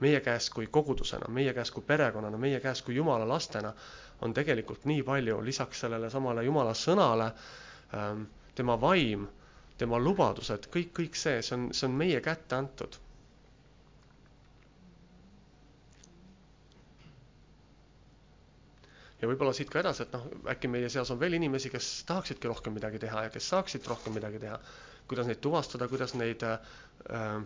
[0.00, 3.70] meie käes kui kogudusena, meie käes kui perekonnana, meie käes kui jumala lastena
[4.22, 7.30] on tegelikult nii palju lisaks sellele samale jumala sõnale
[7.96, 9.26] ähm,, tema vaim,
[9.80, 12.98] tema lubadused, kõik, kõik see, see on, see on meie kätte antud.
[19.26, 22.50] Ja võib-olla siit ka edasi, et noh, äkki meie seas on veel inimesi, kes tahaksidki
[22.50, 24.58] rohkem midagi teha ja kes saaksid rohkem midagi teha.
[25.10, 27.42] kuidas neid tuvastada, kuidas neid äh,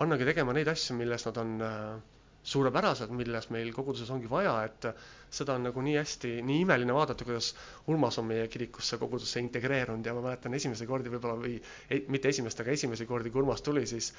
[0.00, 1.98] pannagi tegema neid asju, milles nad on äh,
[2.52, 4.86] suurepärased, milles meil koguduses ongi vaja, et
[5.32, 7.52] seda on nagu nii hästi, nii imeline vaadata, kuidas
[7.92, 11.54] Urmas on meie kirikusse, kogudusse integreerunud ja ma mäletan esimesi kordi võib-olla või
[11.88, 14.10] ei, mitte esimest, aga esimesi kordi, kui Urmas tuli, siis,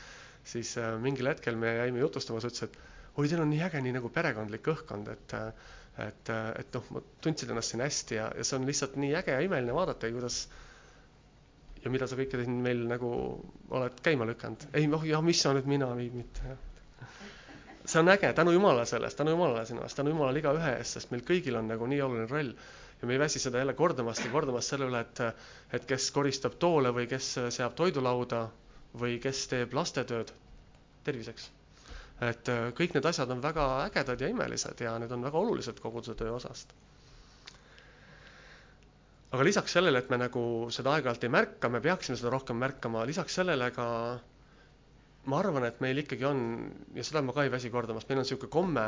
[0.54, 2.80] siis äh, mingil hetkel me jäime jutustama, ta ütles, et
[3.18, 5.36] oi, teil on nii äge, nii nagu perekondlik õhkkond, et
[6.08, 6.30] et,
[6.60, 9.76] et noh, tundsid ennast siin hästi ja, ja see on lihtsalt nii äge ja imeline
[9.78, 10.40] vaadata, kuidas
[11.84, 13.10] ja mida sa kõike siin meil nagu
[13.70, 14.70] oled käima lükanud.
[14.74, 16.56] ei noh, jah, mis sa nüüd mina, ei mitte
[17.86, 21.12] see on äge, tänu Jumalale sellest, tänu Jumalale sinu eest, tänu Jumalale igaühe eest, sest
[21.12, 22.54] meil kõigil on nagu nii oluline roll.
[23.02, 25.20] ja me ei väsi seda jälle kordamast ja kordamast selle üle, et,
[25.76, 28.46] et kes koristab toole või kes seab toidulauda
[29.00, 30.32] või kes teeb lastetööd.
[31.04, 31.50] terviseks.
[32.30, 36.16] Et kõik need asjad on väga ägedad ja imelised ja need on väga olulised koguduse
[36.20, 36.74] töö osast
[39.34, 40.42] aga lisaks sellele, et me nagu
[40.74, 43.86] seda aeg-ajalt ei märka, me peaksime seda rohkem märkama, lisaks sellele ka
[45.32, 46.42] ma arvan, et meil ikkagi on,
[46.94, 48.84] ja seda ma ka ei väsi kordamast, meil on niisugune komme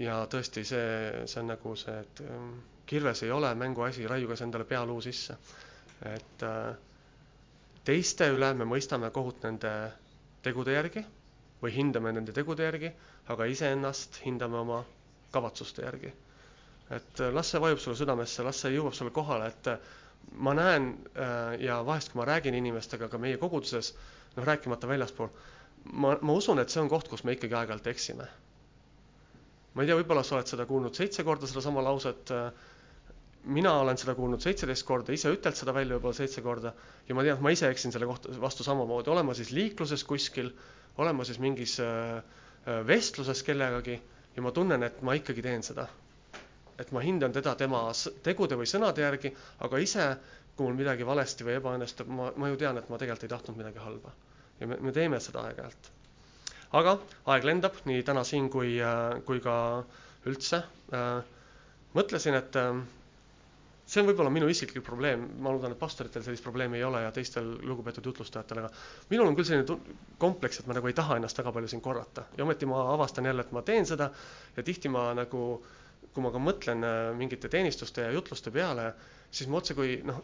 [0.00, 2.52] ja tõesti, see, see on nagu see, et ähm,
[2.88, 5.36] kirves ei ole mänguasi, raiuge see endale pealuu sisse.
[6.14, 6.72] et äh,
[7.86, 9.70] teiste üle me mõistame kohut nende
[10.42, 11.04] tegude järgi
[11.62, 12.90] või hindame nende tegude järgi,
[13.32, 14.82] aga iseennast hindame oma
[15.32, 16.12] kavatsuste järgi
[16.92, 19.92] et äh, las see vajub sulle südamesse, las see jõuab sulle kohale, et äh,
[20.44, 23.92] ma näen äh, ja vahest, kui ma räägin inimestega ka meie koguduses,
[24.36, 25.30] noh, rääkimata väljaspool,
[25.92, 28.28] ma, ma usun, et see on koht, kus me ikkagi aeg-ajalt eksime.
[29.72, 32.28] ma ei tea, võib-olla sa oled seda kuulnud seitse korda, sedasama lauset,
[33.56, 36.74] mina olen seda kuulnud seitseteist korda, ise ütled seda välja võib-olla seitse korda
[37.08, 40.04] ja ma tean, et ma ise eksin selle kohta vastu samamoodi, olen ma siis liikluses
[40.04, 40.52] kuskil,
[40.98, 41.78] olen ma siis mingis
[42.86, 43.96] vestluses kellegagi
[44.36, 45.86] ja ma tunnen, et ma ikkagi teen seda
[46.82, 47.80] et ma hindan teda tema
[48.26, 49.30] tegude või sõnade järgi,
[49.66, 50.06] aga ise,
[50.56, 53.58] kui mul midagi valesti või ebaõnnestub, ma, ma ju tean, et ma tegelikult ei tahtnud
[53.60, 54.12] midagi halba.
[54.60, 55.90] ja me, me teeme seda aeg-ajalt.
[56.80, 56.96] aga
[57.34, 58.76] aeg lendab nii täna siin kui,
[59.28, 59.56] kui ka
[60.26, 60.62] üldse.
[61.94, 62.58] mõtlesin, et
[63.92, 67.10] see on võib-olla minu isiklik probleem, ma loodan, et pastoritel sellist probleemi ei ole ja
[67.12, 68.70] teistel lugupeetud jutlustajatel, aga
[69.12, 69.76] minul on küll selline
[70.22, 72.24] kompleks, et ma nagu ei taha ennast väga palju siin korrata.
[72.38, 74.08] Ja ometi ma avastan jälle, et ma teen seda
[74.56, 75.81] ja tihti ma nagu äh,
[76.12, 78.90] kui ma ka mõtlen äh, mingite teenistuste ja jutluste peale,
[79.32, 80.18] siis ma otsekui noh,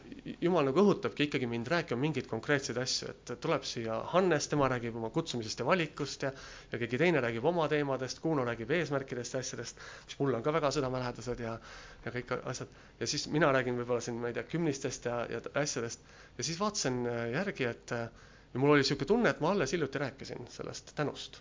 [0.44, 4.98] jumal nagu õhutabki ikkagi mind rääkima mingeid konkreetseid asju, et tuleb siia Hannes, tema räägib
[5.00, 6.32] oma kutsumisest ja valikust ja
[6.74, 10.52] ja keegi teine räägib oma teemadest, Kuno räägib eesmärkidest ja asjadest, mis mulle on ka
[10.58, 11.56] väga südamelähedased ja
[12.04, 12.76] ja kõik asjad.
[13.00, 16.04] ja siis mina räägin võib-olla siin, ma ei tea, kümnistest ja, ja asjadest
[16.38, 18.08] ja siis vaatasin äh, järgi, et äh,
[18.52, 21.40] ja mul oli niisugune tunne, et ma alles hiljuti rääkisin sellest tänust.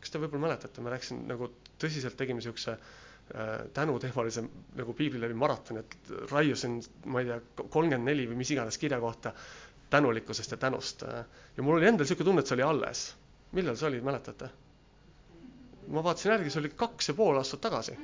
[0.00, 3.03] kas te võib-olla mäletate, ma rääkisin nagu tõsiselt tegime niisuguse Äh,
[3.74, 4.42] tänuteemalise
[4.76, 6.74] nagu piibli läbi maratoni, et raiusin,
[7.08, 7.38] ma ei tea,
[7.72, 9.32] kolmkümmend neli või mis iganes kirja kohta
[9.90, 11.02] tänulikkusest ja tänust.
[11.56, 13.04] ja mul oli endal niisugune tunne, et see oli alles.
[13.52, 14.50] millal see oli, mäletate?
[15.88, 17.96] ma vaatasin järgi, see oli kaks ja pool aastat tagasi.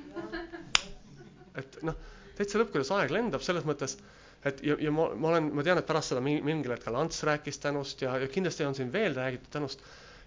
[1.62, 1.96] et noh,
[2.38, 3.98] täitsa lõpp, kuidas aeg lendab selles mõttes,
[4.44, 7.58] et ja, ja ma, ma olen, ma tean, et pärast seda mingil hetkel Ants rääkis
[7.60, 9.84] tänust ja, ja kindlasti on siin veel räägitud tänust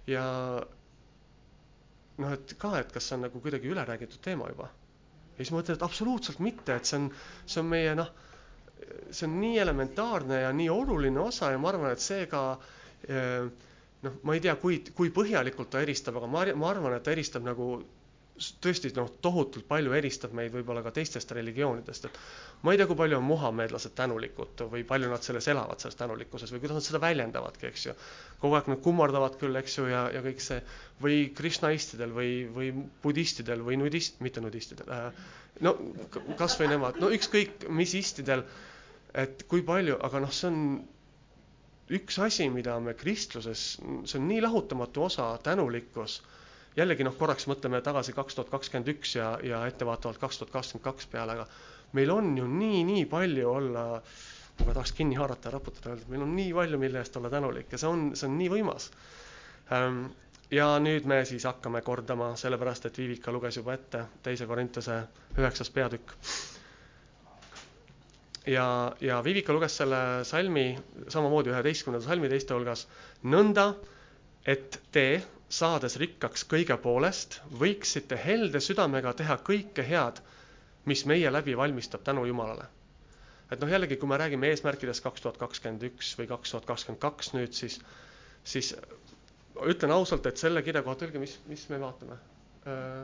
[0.08, 0.23] ja
[2.21, 4.69] noh, et ka, et kas see on nagu kuidagi üle räägitud teema juba
[5.34, 7.08] ja siis ma mõtlen, et absoluutselt mitte, et see on,
[7.50, 8.10] see on meie noh,
[9.10, 12.43] see on nii elementaarne ja nii oluline osa ja ma arvan, et see ka
[13.08, 13.48] eh,
[14.06, 17.13] noh, ma ei tea, kui, kui põhjalikult ta eristab, aga ma, ma arvan, et ta
[17.15, 17.69] eristab nagu
[18.63, 22.15] tõesti noh, tohutult palju eristab meid võib-olla ka teistest religioonidest, et
[22.65, 26.54] ma ei tea, kui palju on muhamedlased tänulikud või palju nad selles elavad, selles tänulikkuses
[26.56, 27.96] või kuidas nad seda väljendavadki, eks ju.
[28.41, 30.60] kogu aeg nad kummardavad küll, eks ju, ja, ja kõik see
[31.06, 32.72] või krishnaistidel või, või
[33.06, 35.24] budistidel või nudist, mitte nudistidel äh,,
[35.62, 35.76] no
[36.41, 38.48] kasvõi nemad, no ükskõik mis istidel,
[39.13, 40.62] et kui palju, aga noh, see on
[41.93, 43.67] üks asi, mida me kristluses,
[44.10, 46.22] see on nii lahutamatu osa, tänulikkus
[46.77, 50.86] jällegi noh, korraks mõtleme tagasi kaks tuhat kakskümmend üks ja, ja ettevaatavalt kaks tuhat kakskümmend
[50.88, 51.47] kaks peale, aga
[51.97, 53.83] meil on ju nii, nii palju olla,
[54.65, 57.29] ma tahaks kinni haarata ja raputada, öelda, et meil on nii palju, mille eest olla
[57.33, 58.89] tänulik ja see on, see on nii võimas.
[59.73, 60.03] Ehm,
[60.53, 64.97] ja nüüd me siis hakkame kordama, sellepärast et Viivika luges juba ette teise Korintuse
[65.38, 66.15] üheksas peatükk.
[68.49, 68.65] ja,
[69.01, 70.65] ja Viivika luges selle salmi
[71.07, 72.88] samamoodi üheteistkümnenda salmi teiste hulgas
[73.23, 73.69] nõnda,
[74.45, 75.05] et te
[75.53, 80.21] saades rikkaks kõige poolest, võiksite helde südamega teha kõike head,
[80.89, 82.65] mis meie läbi valmistab tänu Jumalale.
[83.53, 87.01] et noh, jällegi, kui me räägime eesmärkidest kaks tuhat kakskümmend üks või kaks tuhat kakskümmend
[87.03, 87.75] kaks nüüd, siis,
[88.53, 88.71] siis
[89.61, 92.17] ütlen ausalt, et selle kirja kohta, öelge, mis, mis me vaatame?
[92.65, 93.04] Äh,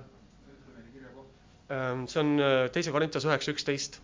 [2.09, 3.99] see on äh, teise Korintuse üheksa üksteist.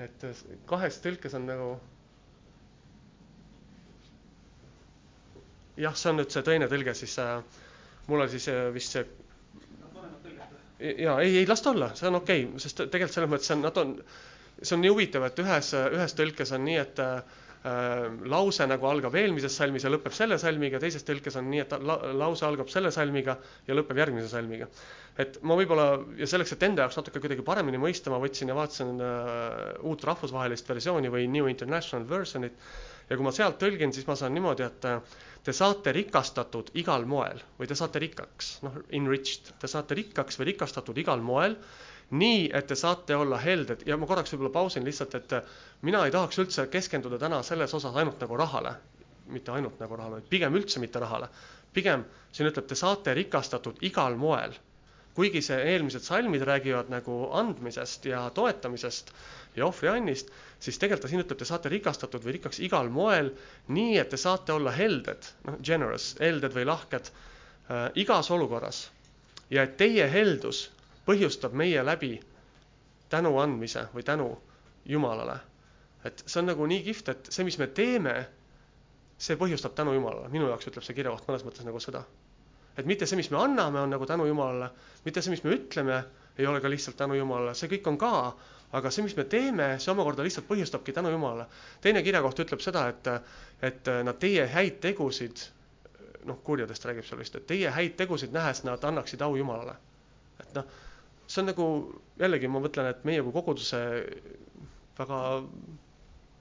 [0.00, 0.32] et äh,
[0.70, 1.66] kahes tõlkes on nagu
[5.76, 7.38] jah, see on nüüd see teine tõlge siis äh,,
[8.08, 9.06] mul on siis äh, vist see
[10.82, 13.62] ja ei, ei las ta olla, see on okei okay,, sest tegelikult selles mõttes on,
[13.64, 13.94] nad on,
[14.60, 17.40] see on nii huvitav, et ühes, ühes tõlkes on nii, et, äh,
[18.32, 21.96] lause nagu algab eelmises salmis ja lõpeb selle salmiga, teises tõlkes on nii, et la,
[22.24, 23.36] lause algab selle salmiga
[23.68, 24.66] ja lõpeb järgmise salmiga.
[25.22, 25.86] et ma võib-olla
[26.18, 30.02] ja selleks, et enda jaoks natuke kuidagi paremini mõista, ma võtsin ja vaatasin äh, uut
[30.08, 32.58] rahvusvahelist versiooni või New International Versionit
[33.10, 37.06] ja kui ma sealt tõlgin, siis ma saan niimoodi, et äh, te saate rikastatud igal
[37.08, 41.56] moel või te saate rikkaks, noh, enriched, te saate rikkaks või rikastatud igal moel
[42.12, 45.34] nii, et te saate olla helded ja ma korraks võib-olla pausin lihtsalt, et
[45.82, 48.74] mina ei tahaks üldse keskenduda täna selles osas ainult nagu rahale,
[49.32, 51.28] mitte ainult nagu rahale, pigem üldse mitte rahale.
[51.72, 54.52] pigem siin ütleb, te saate rikastatud igal moel.
[55.14, 59.12] Kuigi see eelmised salmid räägivad nagu andmisest ja toetamisest
[59.56, 63.32] ja ohvriannist, siis tegelikult ta siin ütleb, te saate rikastatud või rikkaks igal moel,
[63.68, 68.86] nii et te saate olla helded, noh, generous, helded või lahked äh, igas olukorras.
[69.50, 70.70] ja et teie heldus
[71.04, 72.14] põhjustab meie läbi
[73.12, 74.30] tänu andmise või tänu
[74.88, 75.40] Jumalale.
[76.04, 78.14] et see on nagu nii kihvt, et see, mis me teeme,
[79.18, 82.02] see põhjustab tänu Jumalale, minu jaoks ütleb see kirjakoht mõnes mõttes nagu seda.
[82.76, 84.70] Et mitte see, mis me anname, on nagu tänu Jumalale,
[85.04, 86.02] mitte see, mis me ütleme,
[86.38, 88.12] ei ole ka lihtsalt tänu Jumalale, see kõik on ka,
[88.78, 91.46] aga see, mis me teeme, see omakorda lihtsalt põhjustabki tänu Jumalale.
[91.84, 93.10] teine kirjakoht ütleb seda, et,
[93.70, 95.44] et nad teie häid tegusid,
[96.28, 99.76] noh, kurjadest räägib seal vist, et teie häid tegusid nähes nad annaksid au Jumalale.
[100.40, 100.80] et noh
[101.32, 101.66] see on nagu
[102.20, 103.78] jällegi ma mõtlen, et meie kui koguduse
[104.98, 105.20] väga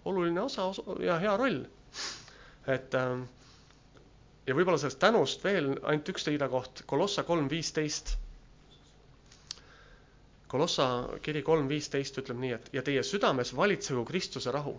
[0.09, 1.61] oluline osa, osa ja hea roll.
[2.67, 3.23] et ähm,
[4.47, 8.15] ja võib-olla sellest tänust veel ainult üks teine koht, Kolossa kolm viisteist.
[10.51, 10.87] Kolossa
[11.23, 14.75] kiri kolm viisteist ütleb nii, et ja teie südames valitsegu Kristuse rahu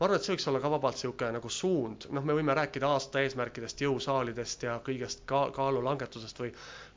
[0.00, 2.88] ma arvan, et see võiks olla ka vabalt niisugune nagu suund, noh, me võime rääkida
[2.88, 6.54] aasta eesmärkidest, jõusaalidest ja kõigest ka kaalulangetusest või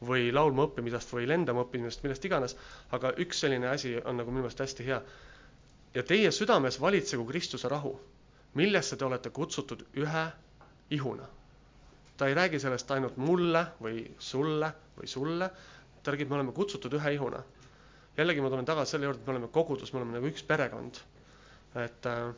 [0.08, 2.56] või laulma õppimisest või lendama õppimisest, millest iganes,
[2.96, 5.02] aga üks selline asi on nagu minu meelest hästi hea.
[5.94, 7.92] ja teie südames valitsegu Kristuse rahu,
[8.56, 10.24] millesse te olete kutsutud ühe
[10.98, 11.28] ihuna.
[12.18, 15.50] ta ei räägi sellest ainult mulle või sulle või sulle,
[16.04, 17.44] ta räägib, me oleme kutsutud ühe ihuna.
[18.18, 21.00] jällegi ma tulen tagasi selle juurde, et me oleme kogudus, me oleme nagu üks perekond.
[21.86, 22.34] et äh,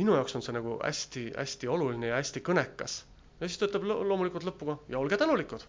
[0.00, 3.00] minu jaoks on see nagu hästi-hästi oluline ja hästi kõnekas.
[3.40, 5.66] ja siis ta ütleb loomulikult lõpuga ja olge tänulikud.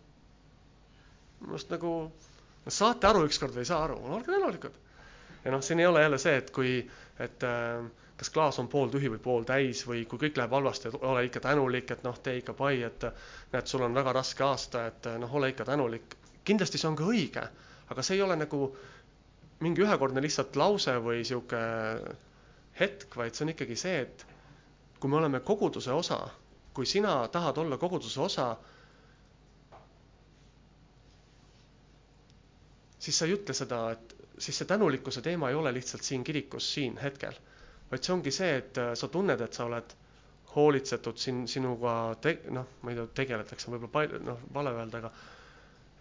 [1.42, 1.92] minu arust nagu
[2.68, 4.78] saate aru ükskord või ei saa aru, olge tänulikud.
[5.46, 6.76] ja noh, siin ei ole jälle see, et kui,
[7.26, 7.86] et äh,
[8.22, 11.90] kas klaas on pooltühi või pooltäis või kui kõik läheb halvasti, et ole ikka tänulik,
[11.96, 13.06] et noh, tee ikka pai, et
[13.54, 16.18] näed, sul on väga raske aasta, et noh, ole ikka tänulik.
[16.46, 17.44] kindlasti see on ka õige,
[17.94, 18.60] aga see ei ole nagu
[19.66, 21.62] mingi ühekordne lihtsalt lause või sihuke
[22.80, 24.26] hetk, vaid see on ikkagi see, et
[25.02, 26.20] kui me oleme koguduse osa,
[26.78, 28.48] kui sina tahad olla koguduse osa,
[33.02, 36.68] siis sa ei ütle seda, et siis see tänulikkuse teema ei ole lihtsalt siin kirikus
[36.74, 37.36] siin hetkel,
[37.92, 39.94] vaid see ongi see, et sa tunned, et sa oled
[40.56, 41.94] hoolitsetud siin sinuga
[42.58, 45.12] noh, ma ei tea, tegeletakse võib-olla palju, noh, vale öelda, aga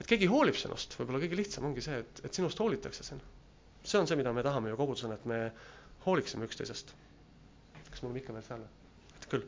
[0.01, 3.21] et keegi hoolib sinust, võib-olla kõige lihtsam ongi see, et, et sinust hoolitakse siin.
[3.85, 5.41] see on see, mida me tahame ju kogudusena, et me
[6.07, 6.95] hooliksime üksteisest.
[7.91, 8.67] kas mul mikker veel seal?
[9.21, 9.47] et küll.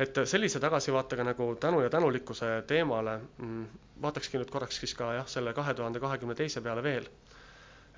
[0.00, 3.64] Et sellise tagasivaatega nagu tänu ja tänulikkuse teemale mm,
[4.02, 7.08] vaatakski nüüd korraks siis ka jah, selle kahe tuhande kahekümne teise peale veel.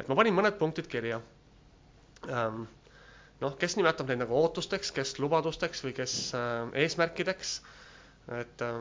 [0.00, 1.20] et ma panin mõned punktid kirja
[2.28, 2.64] ähm,.
[3.40, 7.54] noh, kes nimetab neid nagu ootusteks, kes lubadusteks või kes äh, eesmärkideks.
[8.40, 8.80] et äh,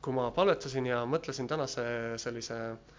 [0.00, 1.84] kui ma palvetasin ja mõtlesin tänase
[2.22, 2.96] sellise äh,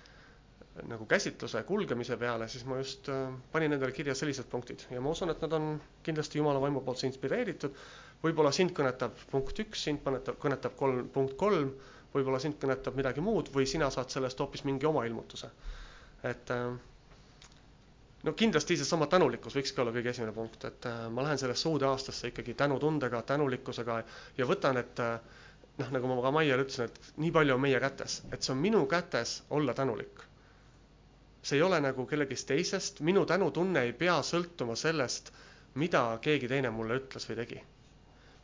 [0.85, 5.09] nagu käsitluse kulgemise peale, siis ma just äh, panin endale kirja sellised punktid ja ma
[5.15, 5.69] usun, et nad on
[6.05, 7.77] kindlasti Jumala vaimu poolt inspireeritud.
[8.23, 11.71] Võib-olla sind kõnetab punkt üks, sind kõnetab, kõnetab kolm, punkt kolm,
[12.13, 15.49] võib-olla sind kõnetab midagi muud või sina saad sellest hoopis mingi oma ilmutuse.
[16.25, 16.71] et äh,
[18.23, 21.85] no kindlasti seesama tänulikkus võikski olla kõige esimene punkt, et äh, ma lähen sellesse uude
[21.85, 23.99] aastasse ikkagi tänutundega, tänulikkusega
[24.37, 25.03] ja võtan, et
[25.77, 28.63] noh, nagu ma ka Maiele ütlesin, et nii palju on meie kätes, et see on
[28.65, 30.25] minu kätes olla tänulik
[31.47, 35.29] see ei ole nagu kellegist teisest, minu tänutunne ei pea sõltuma sellest,
[35.79, 37.61] mida keegi teine mulle ütles või tegi.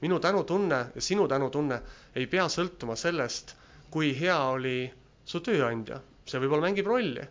[0.04, 1.78] Minu tänutunne ja sinu tänutunne
[2.16, 3.54] ei pea sõltuma sellest,
[3.94, 4.78] kui hea oli
[5.26, 7.24] su tööandja, see võib-olla mängib rolli.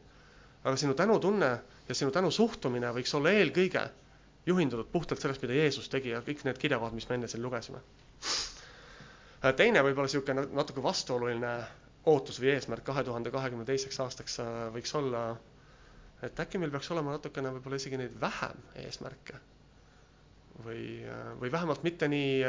[0.64, 1.50] aga sinu tänutunne
[1.88, 3.82] ja sinu tänusuhtumine võiks olla eelkõige
[4.46, 7.80] juhindunud puhtalt sellest, mida Jeesus tegi ja kõik need kirjakohad, mis me enne siin lugesime.
[9.56, 11.52] teine võib-olla niisugune natuke vastuoluline
[12.06, 15.26] ootus või eesmärk kahe tuhande kahekümne teiseks aastaks äh, võiks olla
[16.22, 19.38] et äkki meil peaks olema natukene võib-olla isegi neid vähem eesmärke.
[20.64, 20.84] Või,
[21.40, 22.42] või vähemalt mitte nii,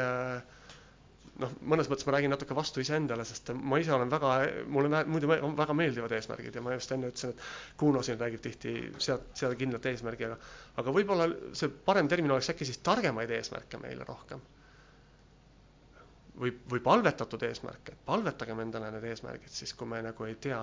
[1.42, 4.32] noh, mõnes mõttes ma räägin natuke vastu iseendale, sest ma ise olen väga,
[4.70, 8.74] mulle muidu väga meeldivad eesmärgid ja ma just enne ütlesin, et Kuno siin räägib tihti
[9.02, 10.38] sead, seada kindlat eesmärgi, aga
[10.82, 14.42] aga võib-olla see parem termin oleks äkki siis targemaid eesmärke meile rohkem.
[16.40, 20.60] või, või palvetatud eesmärke, et palvetagem endale need eesmärgid siis, kui me nagu ei tea,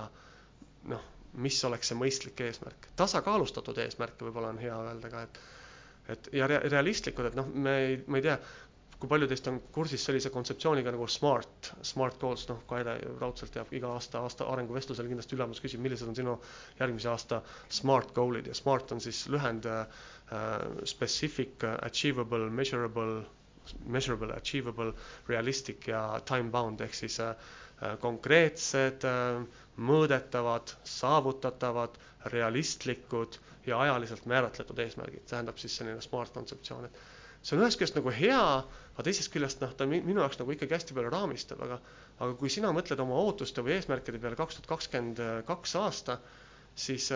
[0.92, 1.06] noh,
[1.40, 2.90] mis oleks see mõistlik eesmärk.
[3.00, 5.40] tasakaalustatud eesmärke võib-olla on hea öelda ka, et
[6.10, 8.38] et ja realistlikud, et noh, me ei, ma ei tea,
[9.02, 13.72] kui palju teist on kursis sellise kontseptsiooniga nagu SMART, SMART goals, noh, Kaire raudselt teab,
[13.74, 16.36] iga aasta, aasta arenguvestlusel kindlasti ülemus küsib, millised on sinu
[16.78, 17.40] järgmise aasta
[17.80, 19.82] SMART goal'id ja SMART on siis lühend uh,
[20.94, 23.24] specific, achievable, measurable,
[23.90, 24.94] measurable, achievable,
[25.32, 27.34] realistic ja time bound ehk siis uh,
[28.06, 29.42] konkreetsed uh,,
[29.82, 31.98] mõõdetavad, saavutatavad,
[32.30, 37.02] realistlikud ja ajaliselt määratletud eesmärgid, tähendab siis selline SMART kontseptsioon, et
[37.42, 38.44] see on ühest küljest nagu hea,
[38.94, 41.80] aga teisest küljest noh, ta minu jaoks nagu ikkagi hästi palju raamistab, aga
[42.22, 46.20] aga kui sina mõtled oma ootuste või eesmärkide peale kaks tuhat kakskümmend kaks aasta,
[46.78, 47.08] siis,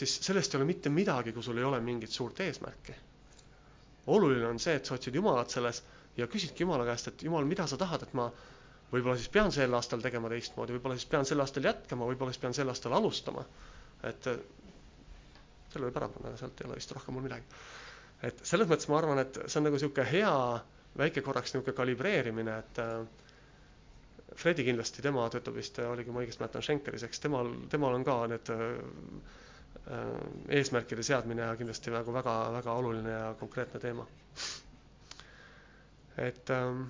[0.00, 2.96] siis sellest ei ole mitte midagi, kui sul ei ole mingit suurt eesmärki.
[4.06, 5.80] oluline on see, et sa otsid Jumalat selles
[6.16, 8.28] ja küsidki Jumala käest, et Jumal, mida sa tahad, et ma
[8.92, 12.42] võib-olla siis pean sel aastal tegema teistmoodi, võib-olla siis pean sel aastal jätkama, võib-olla siis
[12.44, 13.44] pean sel aastal alustama.
[14.04, 14.28] Et
[15.72, 17.44] selle võib ära panna, sealt ei ole vist rohkem mul midagi
[18.24, 20.32] et selles mõttes ma arvan, et see on nagu niisugune hea
[20.96, 22.98] väike korraks niisugune kalibreerimine, et äh,
[24.36, 28.16] Fredi kindlasti, tema töötab vist, oligi, ma õigesti mäletan, Schenkeris, eks temal, temal on ka
[28.28, 28.64] need äh,
[29.96, 30.04] äh,
[30.58, 34.04] eesmärkide seadmine kindlasti nagu väga, väga oluline ja konkreetne teema.
[36.26, 36.86] et ähm,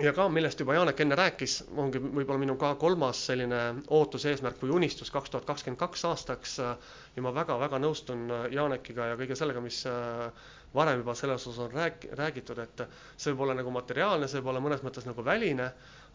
[0.00, 3.58] ja ka, millest juba Janek enne rääkis, ongi võib-olla minu ka kolmas selline
[3.92, 8.22] ootus, eesmärk või unistus kaks tuhat kakskümmend kaks aastaks ja ma väga-väga nõustun
[8.54, 9.82] Janekiga ja kõige sellega, mis
[10.74, 12.84] varem juba selles osas on rääk-, räägitud, et
[13.20, 15.68] see võib olla nagu materiaalne, see võib olla mõnes mõttes nagu väline,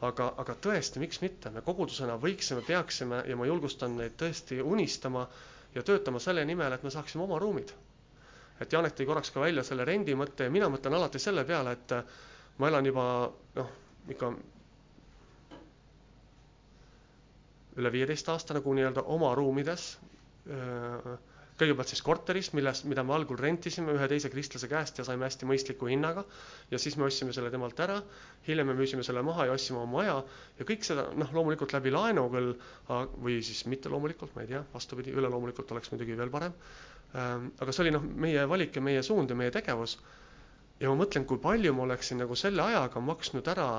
[0.10, 5.28] aga, aga tõesti, miks mitte, me kogudusena võiksime, peaksime ja ma julgustan neid tõesti unistama
[5.78, 7.74] ja töötama selle nimel, et me saaksime oma ruumid.
[8.60, 11.76] et Janek tõi korraks ka välja selle rendi mõtte ja mina mõtlen alati selle peale,
[11.78, 11.92] et
[12.58, 13.04] ma elan juba
[13.58, 13.68] noh,
[14.10, 14.32] ikka
[17.78, 19.84] üle viieteist aasta nagu nii-öelda oma ruumides.
[21.58, 25.48] kõigepealt siis korteris, milles, mida me algul rentisime ühe teise kristlase käest ja saime hästi
[25.50, 26.24] mõistliku hinnaga.
[26.72, 27.98] ja siis me ostsime selle temalt ära,
[28.48, 30.18] hiljem me müüsime selle maha ja ostsime oma maja
[30.60, 32.54] ja kõik seda noh, loomulikult läbi laenu küll
[33.26, 36.54] või siis mitte loomulikult, ma ei tea, vastupidi, üleloomulikult oleks muidugi veel parem.
[37.14, 39.98] aga see oli noh, meie valik ja meie suund ja meie tegevus
[40.80, 43.70] ja ma mõtlen, kui palju ma oleksin nagu selle ajaga maksnud ära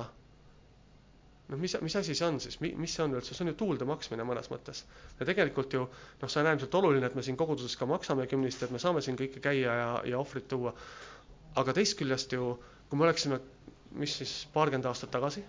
[1.48, 3.86] noh, mis, mis asi see on siis, mis see on üldse, see on ju tuulde
[3.88, 4.82] maksmine mõnes mõttes.
[5.20, 8.62] ja tegelikult ju noh, see on äärmiselt oluline, et me siin koguduses ka maksame kümnist,
[8.66, 10.74] et me saame siin kõike käia ja, ja ohvrit tuua.
[11.58, 12.52] aga teisest küljest ju,
[12.90, 13.40] kui me oleksime,
[13.98, 15.44] mis siis paarkümmend aastat tagasi,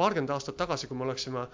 [0.00, 1.46] paarkümmend aastat tagasi, kui me oleksime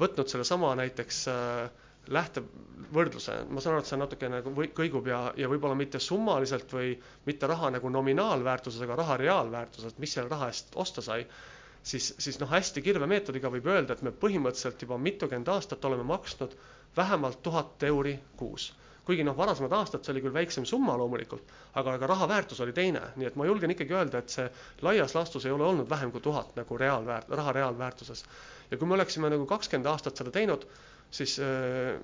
[0.00, 5.20] võtnud sellesama näiteks äh, lähtevõrdluse, ma saan aru, et see natukene nagu või kõigub ja,
[5.38, 6.96] ja võib-olla mitte summaliselt või
[7.28, 11.22] mitte raha nagu nominaalväärtuses, aga raha reaalväärtuses, mis selle raha eest osta sai,
[11.82, 16.06] siis, siis noh, hästi kirve meetodiga võib öelda, et me põhimõtteliselt juba mitukümmend aastat oleme
[16.10, 16.56] maksnud
[16.96, 18.72] vähemalt tuhat euri kuus.
[19.02, 22.72] kuigi noh, varasemad aastad see oli küll väiksem summa loomulikult, aga, aga raha väärtus oli
[22.72, 24.44] teine, nii et ma julgen ikkagi öelda, et see
[24.86, 28.24] laias laastus ei ole olnud vähem kui tuhat nagu reaalväärt-, raha reaalväärtuses.
[28.70, 30.68] ja kui me oleksime nagu kakskümmend aastat seda teinud,
[31.12, 31.98] siis äh,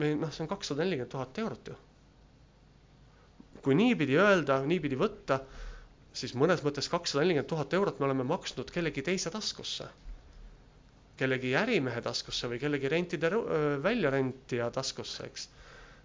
[0.00, 1.74] me noh, see on kakssada nelikümmend tuhat eurot ju.
[3.64, 5.38] kui niipidi öelda, niipidi võtta,
[6.16, 9.86] siis mõnes mõttes kakssada nelikümmend tuhat eurot me oleme maksnud kellegi teise taskusse.
[11.20, 13.30] kellegi ärimehe taskusse või kellegi rentide
[13.84, 15.44] väljarentija taskusse, eks.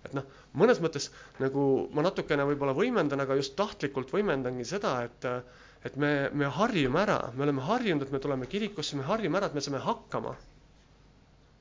[0.06, 1.10] et noh, mõnes mõttes
[1.42, 1.64] nagu
[1.96, 5.32] ma natukene võib-olla võimendan, aga just tahtlikult võimendangi seda, et
[5.88, 9.48] et me, me harjume ära, me oleme harjunud, et me tuleme kirikusse, me harjume ära,
[9.48, 10.34] et me saame hakkama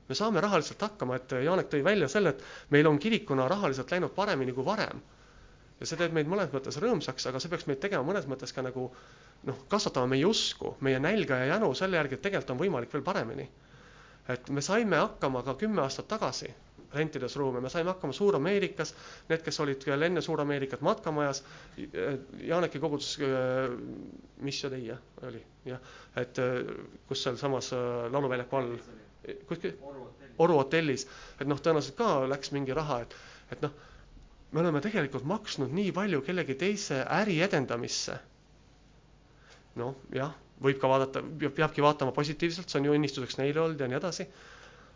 [0.09, 2.43] me saame rahaliselt hakkama, et Janek tõi välja selle, et
[2.73, 5.01] meil on kirikuna rahaliselt läinud paremini kui varem.
[5.79, 8.61] ja see teeb meid mõnes mõttes rõõmsaks, aga see peaks meid tegema mõnes mõttes ka
[8.65, 8.89] nagu
[9.47, 13.03] noh, kasvatama meie usku, meie nälga ja jänu selle järgi, et tegelikult on võimalik veel
[13.05, 13.45] paremini.
[14.29, 16.51] et me saime hakkama ka kümme aastat tagasi
[16.93, 18.93] rentides ruume, me saime hakkama Suur-Ameerikas,
[19.29, 21.43] need, kes olid veel enne Suur-Ameerikat matkamajas,
[22.49, 23.11] Janeki kogudus,
[24.41, 24.97] mis see teie
[25.27, 25.81] oli, jah,
[26.17, 26.41] et
[27.09, 27.71] kus sealsamas
[28.13, 28.73] lauluväljaku all
[29.49, 29.75] kuskil
[30.39, 31.03] Oru hotellis,
[31.43, 33.15] et noh, tõenäoliselt ka läks mingi raha, et,
[33.51, 33.73] et noh,
[34.55, 38.15] me oleme tegelikult maksnud nii palju kellegi teise äri edendamisse.
[39.79, 40.31] noh, jah,
[40.63, 41.21] võib ka vaadata,
[41.55, 44.25] peabki vaatama positiivselt, see on ju õnnistuseks neile olnud ja nii edasi.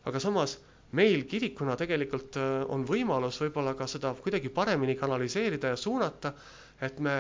[0.10, 0.58] aga samas
[0.98, 6.34] meil kirikuna tegelikult äh, on võimalus võib-olla ka seda kuidagi paremini kanaliseerida ja suunata,
[6.82, 7.16] et me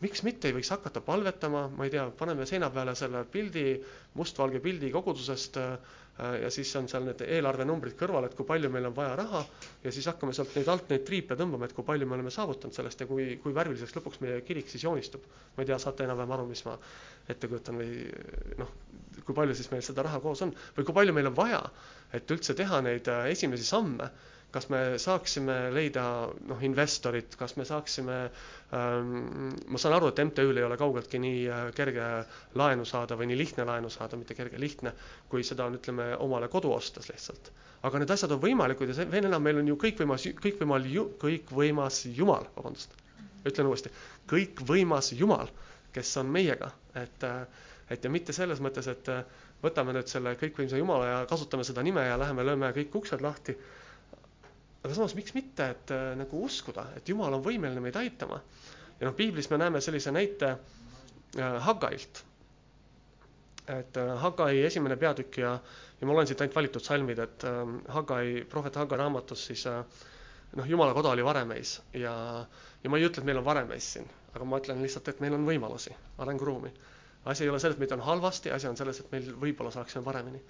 [0.00, 3.64] miks mitte ei võiks hakata palvetama, ma ei tea, paneme seina peale selle pildi,
[4.16, 5.96] mustvalge pildi kogudusest äh,
[6.42, 9.40] ja siis on seal need eelarvenumbrid kõrval, et kui palju meil on vaja raha
[9.84, 12.76] ja siis hakkame sealt neid alt neid triipe tõmbama, et kui palju me oleme saavutanud
[12.76, 15.24] sellest ja kui, kui värviliseks lõpuks meie kirik siis joonistub.
[15.56, 16.76] ma ei tea, saate enam-vähem aru, mis ma
[17.32, 18.04] ette kujutan või
[18.60, 18.74] noh,
[19.24, 21.62] kui palju siis meil seda raha koos on või kui palju meil on vaja,
[22.12, 24.10] et üldse teha neid äh, esimesi samme
[24.54, 26.02] kas me saaksime leida
[26.50, 28.16] noh, investorit, kas me saaksime
[28.74, 32.08] ähm,, ma saan aru, et MTÜ-l ei ole kaugeltki nii äh, kerge
[32.58, 34.92] laenu saada või nii lihtne laenu saada, mitte kerge, lihtne,
[35.30, 37.52] kui seda on, ütleme, omale kodu ostes lihtsalt.
[37.88, 40.86] aga need asjad on võimalikud ja see, veel enam, meil on ju kõikvõimas, kõikvõimal
[41.22, 42.92] kõikvõimas Jumal, vabandust,
[43.48, 43.92] ütlen uuesti,
[44.28, 45.48] kõikvõimas Jumal,
[45.94, 47.42] kes on meiega, et äh,
[47.90, 49.24] et ja mitte selles mõttes, et äh,
[49.64, 53.56] võtame nüüd selle kõikvõimsa Jumala ja kasutame seda nime ja läheme lööme kõik uksed lahti
[54.84, 58.38] aga samas, miks mitte, et äh, nagu uskuda, et Jumal on võimeline meid aitama.
[59.00, 62.22] ja noh, piiblis me näeme sellise näite äh, Haggailt.
[63.68, 65.52] et äh, Haggai esimene peatükk ja,
[66.00, 67.60] ja ma loen siit ainult valitud salmid, et äh,
[67.96, 72.14] Haggai, prohvet Haggai raamatus siis noh, Jumala koda oli varemeis ja,
[72.82, 75.36] ja ma ei ütle, et meil on varemeis siin, aga ma ütlen lihtsalt, et meil
[75.36, 75.92] on võimalusi,
[76.24, 76.72] arenguruumi.
[77.28, 80.02] asi ei ole selles, et meid on halvasti, asi on selles, et meil võib-olla saaksime
[80.08, 80.40] paremini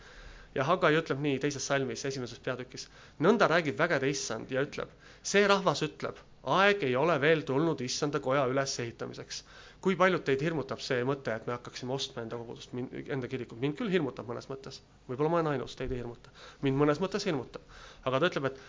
[0.54, 2.88] ja Hagai ütleb nii teises salmis, esimeses peatükis.
[3.26, 4.90] nõnda räägib vägede issand ja ütleb,
[5.22, 6.18] see rahvas ütleb,
[6.56, 9.44] aeg ei ole veel tulnud issanda koja ülesehitamiseks.
[9.80, 12.74] kui paljud teid hirmutab see mõte, et me hakkaksime ostma enda kogudust,
[13.16, 16.30] enda kirikut, mind küll hirmutab mõnes mõttes, võib-olla ma olen ainus, teid ei hirmuta.
[16.62, 17.62] mind mõnes mõttes hirmutab,
[18.04, 18.60] aga ta ütleb, et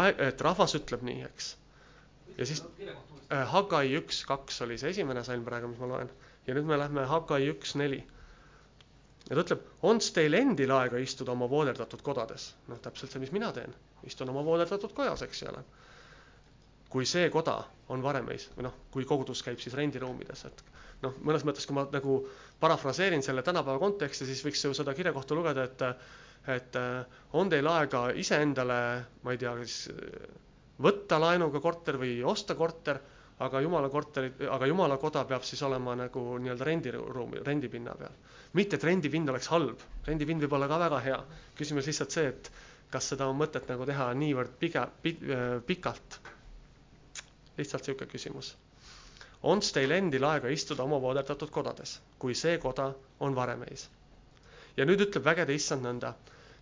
[0.00, 1.54] aeg, et rahvas ütleb nii, eks.
[2.36, 2.62] ja siis
[2.92, 6.12] äh, Hagai üks, kaks oli see esimene salm praegu, mis ma loen
[6.46, 8.04] ja nüüd me lähme Hagai üks, neli
[9.28, 12.50] ja ta ütleb, on teil endil aega istuda oma vooderdatud kodades?
[12.70, 13.74] noh, täpselt see, mis mina teen,
[14.08, 15.62] istun oma vooderdatud kojas, eks ole.
[16.90, 17.58] kui see koda
[17.94, 20.64] on varemeis või noh, kui kogudus käib siis rendiruumides, et
[21.04, 22.16] noh, mõnes mõttes, kui ma nagu
[22.60, 25.86] parafraseerin selle tänapäeva konteksti, siis võiks ju seda kirjakohta lugeda, et
[26.48, 26.76] et
[27.36, 28.76] on teil aega iseendale,
[29.22, 29.90] ma ei tea, siis
[30.80, 33.00] võtta laenuga korter või osta korter,
[33.40, 38.16] aga jumala korterid, aga jumala koda peab siis olema nagu nii-öelda rendiruumi, rendipinna peal
[38.58, 41.18] mitte, et rendipind oleks halb, rendipind võib olla ka väga hea.
[41.58, 42.50] küsimus lihtsalt see, et
[42.90, 46.18] kas seda on mõtet nagu teha niivõrd piga, äh, pikalt.
[47.58, 48.56] lihtsalt niisugune küsimus.
[49.42, 52.88] on teil endil aega istuda oma vooderdatud kodades, kui see koda
[53.20, 53.88] on varemeis?
[54.76, 56.14] ja nüüd ütleb vägede issand nõnda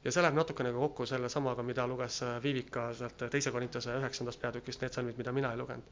[0.04, 3.96] ja see läheb natukene ka kokku selle samaga, mida luges äh, Viivika sealt teise Korintuse
[3.96, 5.84] üheksandast peatükist, need salmid, mida mina ei lugenud.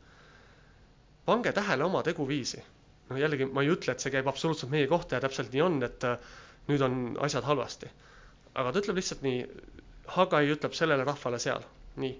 [1.27, 2.63] Pange tähele oma teguviisi
[3.11, 5.77] noh, jällegi ma ei ütle, et see käib absoluutselt meie kohta ja täpselt nii on,
[5.87, 6.17] et äh,
[6.71, 6.97] nüüd on
[7.27, 7.91] asjad halvasti.
[8.57, 9.43] aga ta ütleb lihtsalt nii,
[10.17, 11.65] Hagai ütleb sellele rahvale seal,
[12.03, 12.15] nii.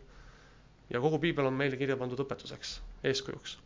[0.91, 2.77] ja kogu piibel on meile kirja pandud õpetuseks,
[3.11, 3.57] eeskujuks.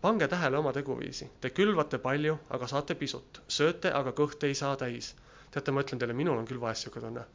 [0.00, 4.76] pange tähele oma teguviisi, te külvate palju, aga saate pisut, sööte, aga kõht ei saa
[4.76, 5.12] täis.
[5.50, 7.26] teate, ma ütlen teile, minul on küll vahest niisugune tunne.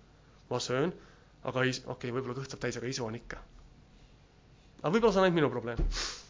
[0.49, 0.93] ma söön,
[1.43, 3.38] aga ei, okei okay,, võib-olla kõht saab täis, aga isu on ikka.
[4.82, 6.20] aga võib-olla see on ainult minu probleem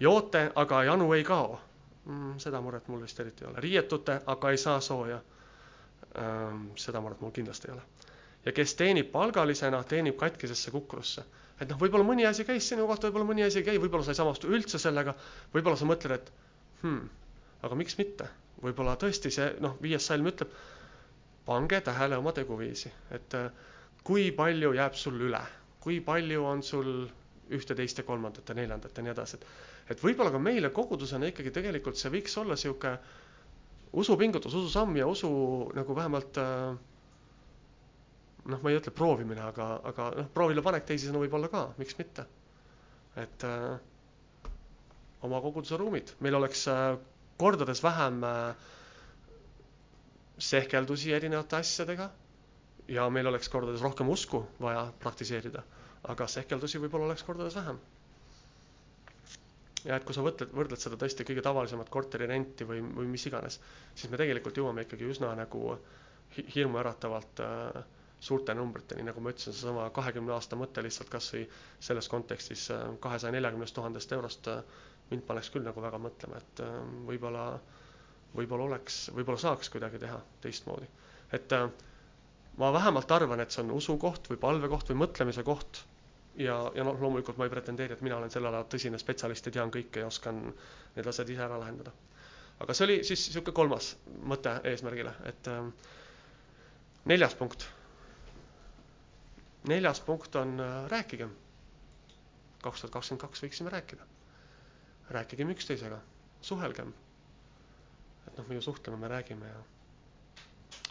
[0.00, 1.60] joote, aga janu ei kao
[2.04, 2.38] mm,.
[2.40, 3.60] seda muret mul vist eriti ei ole.
[3.60, 5.20] riietute, aga ei saa sooja
[6.18, 6.66] ähm,.
[6.76, 7.82] seda muret mul kindlasti ei ole.
[8.46, 11.24] ja kes teenib palgalisena, teenib katkisesse kukrusse.
[11.60, 14.14] et noh, võib-olla mõni asi käis sinu kohta, võib-olla mõni asi ei käi, võib-olla sa
[14.14, 15.14] ei samastu üldse sellega,
[15.54, 16.32] võib-olla sa mõtled, et
[16.82, 17.08] hmm,
[17.62, 18.28] aga miks mitte.
[18.62, 20.50] võib-olla tõesti see, noh, viies salm ütleb,
[21.46, 23.48] pange tähele oma teguviisi, et äh,
[24.04, 25.40] kui palju jääb sul üle,
[25.80, 26.90] kui palju on sul
[27.56, 31.30] ühte, teist ja kolmandat ja neljandat ja nii edasi, et et võib-olla ka meile kogudusena
[31.32, 32.94] ikkagi tegelikult see võiks olla niisugune
[34.02, 35.30] usupingutus, ususamm ja usu
[35.74, 36.78] nagu vähemalt äh,
[38.48, 41.96] noh, ma ei ütle proovimine, aga, aga noh, proovile panek teisisõnu võib olla ka, miks
[41.98, 42.26] mitte.
[43.20, 43.80] et äh,
[45.26, 46.94] oma koguduse ruumid, meil oleks äh,
[47.40, 48.68] kordades vähem äh,
[50.40, 52.06] sehkeldusi erinevate asjadega
[52.90, 55.62] ja meil oleks kordades rohkem usku vaja praktiseerida,
[56.08, 57.78] aga sehkeldusi võib-olla oleks kordades vähem
[59.84, 63.60] ja et kui sa võtled, võrdled seda tõesti kõige tavalisemat korterirenti või, või mis iganes,
[63.94, 65.74] siis me tegelikult jõuame ikkagi üsna nagu
[66.54, 67.82] hirmuäratavalt äh,
[68.20, 71.46] suurte numbriteni, nagu ma ütlesin, seesama kahekümne aasta mõte lihtsalt kas või
[71.88, 74.58] selles kontekstis äh, kahesaja neljakümnest tuhandest eurost äh,
[75.10, 76.74] mind paneks küll nagu väga mõtlema, et äh,
[77.08, 77.46] võib-olla,
[78.36, 80.88] võib-olla oleks, võib-olla saaks kuidagi teha teistmoodi.
[81.32, 81.52] et
[82.60, 85.80] ma vähemalt arvan, et see on usukoht või palvekoht või mõtlemise koht
[86.36, 89.52] ja, ja noh, loomulikult ma ei pretendeeri, et mina olen selle ala tõsine spetsialist ja
[89.58, 90.42] tean kõike ja oskan
[90.96, 91.92] need asjad ise ära lahendada.
[92.60, 93.90] aga see oli siis niisugune kolmas
[94.32, 95.66] mõte eesmärgile, et äh,
[97.12, 97.66] neljas punkt.
[99.68, 101.30] neljas punkt on äh, rääkigem.
[102.62, 104.06] kaks tuhat kakskümmend kaks võiksime rääkida
[105.10, 105.98] rääkigem üksteisega,
[106.40, 106.92] suhelgem.
[108.28, 109.62] et noh, me ju suhtleme, me räägime ja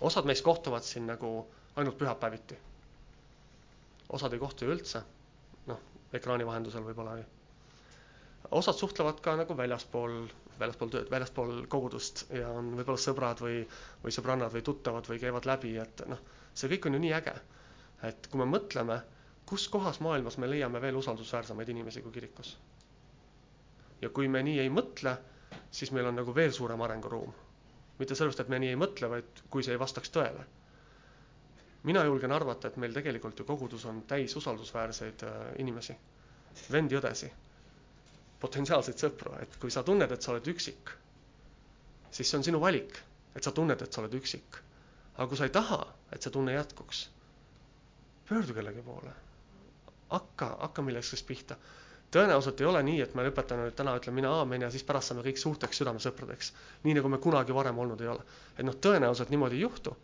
[0.01, 1.29] osad meist kohtuvad siin nagu
[1.75, 2.57] ainult pühapäeviti.
[4.09, 5.01] osad ei kohtu ju üldse,
[6.17, 7.25] ekraani vahendusel võib-olla või.
[8.59, 10.15] osad suhtlevad ka nagu väljaspool,
[10.59, 13.59] väljaspool tööd, väljaspool kogudust ja on võib-olla sõbrad või,
[14.03, 16.21] või sõbrannad või tuttavad või käivad läbi, et noh,
[16.53, 17.35] see kõik on ju nii äge.
[18.09, 19.01] et kui me mõtleme,
[19.45, 22.57] kus kohas maailmas me leiame veel usaldusväärsemaid inimesi kui kirikus.
[24.01, 25.17] ja kui me nii ei mõtle,
[25.71, 27.33] siis meil on nagu veel suurem arenguruum.
[27.99, 30.45] mitte sellepärast, et me nii ei mõtle, vaid kui see ei vastaks tõele
[31.83, 35.95] mina julgen arvata, et meil tegelikult ju kogudus on täis usaldusväärseid äh, inimesi,
[36.71, 37.29] vendi-õdesi,
[38.41, 40.91] potentsiaalseid sõpru, et kui sa tunned, et sa oled üksik,
[42.11, 42.99] siis see on sinu valik,
[43.35, 44.59] et sa tunned, et sa oled üksik.
[45.19, 45.79] aga kui sa ei taha,
[46.15, 47.01] et see tunne jätkuks,
[48.29, 49.11] pöördu kellegi poole.
[50.09, 51.55] hakka, hakka millestki pihta.
[52.11, 55.07] tõenäoliselt ei ole nii, et me lõpetame nüüd täna, ütleme mina aamen ja siis pärast
[55.11, 56.53] saame kõik suurteks südamesõpradeks.
[56.83, 58.23] nii nagu me kunagi varem olnud ei ole.
[58.57, 59.95] et noh, tõenäoliselt niimoodi ei juhtu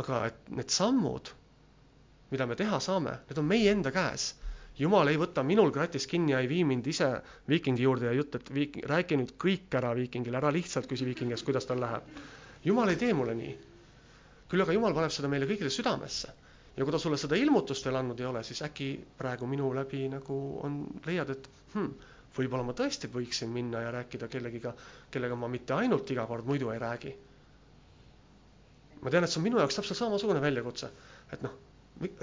[0.00, 1.30] aga et need sammud,
[2.32, 4.34] mida me teha saame, need on meie enda käes.
[4.76, 7.06] jumal ei võta minul kratist kinni ja ei vii mind ise
[7.48, 11.32] viikingi juurde ja jutt, et viik-, räägi nüüd kõik ära viikingile, ära lihtsalt küsi viikingi
[11.32, 12.10] käest, kuidas tal läheb.
[12.64, 13.54] jumal ei tee mulle nii.
[14.50, 16.34] küll aga jumal paneb seda meile kõigile südamesse.
[16.76, 20.02] ja kui ta sulle seda ilmutust veel andnud ei ole, siis äkki praegu minu läbi
[20.12, 20.36] nagu
[20.68, 20.76] on,
[21.06, 21.88] leiad, et hmm,
[22.36, 24.74] võib-olla ma tõesti võiksin minna ja rääkida kellegiga,
[25.10, 27.14] kellega ma mitte ainult iga kord muidu ei räägi
[29.06, 30.88] ma tean, et see on minu jaoks täpselt samasugune väljakutse,
[31.36, 31.52] et noh,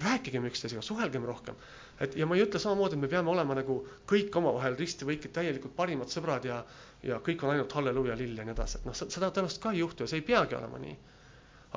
[0.03, 1.55] rääkigem üksteisega, suhelgem rohkem.
[2.03, 3.77] et ja ma ei ütle samamoodi, et me peame olema nagu
[4.11, 6.57] kõik omavahel ristivõikid, täielikult parimad sõbrad ja,
[7.03, 9.79] ja kõik on ainult halleluuja lill ja nii edasi, et noh, seda tõenäoliselt ka ei
[9.81, 10.97] juhtu ja see ei peagi olema nii.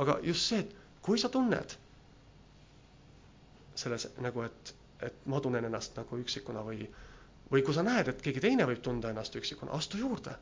[0.03, 0.75] aga just see, et
[1.07, 1.77] kui sa tunned
[3.77, 4.75] selles nagu, et,
[5.09, 6.89] et ma tunnen ennast nagu üksikuna või,
[7.53, 10.35] või kui sa näed, et keegi teine võib tunda ennast üksikuna, astu juurde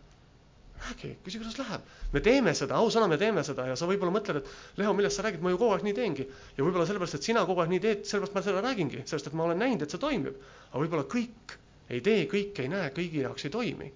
[0.83, 1.83] räägi, küsi, kuidas läheb.
[2.13, 5.25] me teeme seda, ausõna, me teeme seda ja sa võib-olla mõtled, et Leo, millest sa
[5.27, 6.27] räägid, ma ju kogu aeg nii teengi.
[6.57, 9.37] ja võib-olla sellepärast, et sina kogu aeg nii teed, sellepärast ma seda räägingi, sest et
[9.39, 10.37] ma olen näinud, et see toimib.
[10.71, 11.57] aga võib-olla kõik
[11.91, 13.93] ei tee, kõik ei näe, kõigi jaoks ei toimi.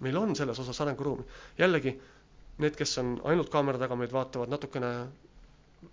[0.00, 1.24] meil on selles osas arenguruumi.
[1.58, 1.96] jällegi,
[2.58, 4.92] need, kes on ainult kaamera taga meid vaatavad natukene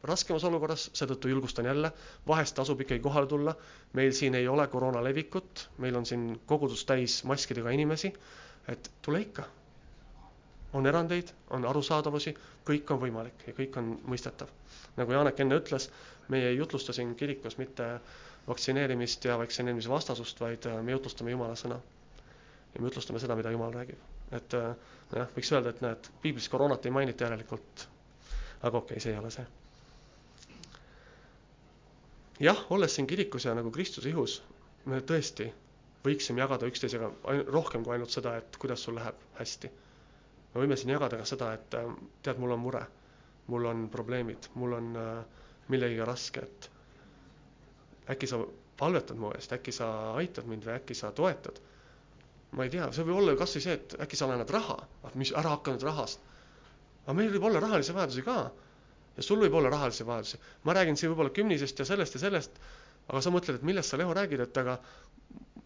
[0.04, 1.92] raskemas olukorras, seetõttu julgustan jälle,
[2.28, 3.56] vahest tasub ikkagi kohale tulla.
[3.94, 8.14] meil siin ei ole koroona levikut, meil on siin kogudus täis maskidega inimesi.
[8.68, 9.44] et tule ikka
[10.74, 12.34] on erandeid, on arusaadavusi,
[12.66, 14.50] kõik on võimalik ja kõik on mõistetav.
[14.98, 15.90] nagu Janek enne ütles,
[16.34, 17.88] meie ei jutlusta siin kirikus mitte
[18.48, 21.78] vaktsineerimist ja vaktsineerimise vastasust, vaid äh, me jutlustame Jumala sõna.
[22.74, 24.00] ja me jutlustame seda, mida Jumal räägib.
[24.32, 24.76] et äh,
[25.12, 27.88] nojah, võiks öelda, et näed, piiblis koroonat ei mainita järelikult,
[28.62, 29.46] aga okei okay,, see ei ole see.
[32.40, 34.42] jah, olles siin kirikus ja nagu Kristuse ihus,
[34.86, 35.52] me tõesti
[36.04, 37.12] võiksime jagada üksteisega
[37.54, 39.70] rohkem kui ainult seda, et kuidas sul läheb hästi
[40.54, 41.88] me võime siin jagada ka seda, et äh,
[42.26, 42.84] tead, mul on mure,
[43.50, 45.44] mul on probleemid, mul on äh,
[45.74, 46.70] millegagi raske, et
[48.14, 48.40] äkki sa
[48.80, 49.88] palvetad mu eest, äkki sa
[50.20, 51.62] aitad mind või äkki sa toetad.
[52.54, 54.76] ma ei tea, see võib olla ju kasvõi see, et äkki sa laenad raha,
[55.10, 56.20] ah mis ära hakka nüüd rahast.
[57.06, 58.36] aga meil võib olla rahalisi vajadusi ka
[59.18, 60.38] ja sul võib olla rahalisi vajadusi.
[60.64, 62.60] ma räägin siin võib-olla kümnisest ja sellest ja sellest,
[63.08, 64.78] aga sa mõtled, et millest sa, Leo, räägid, et aga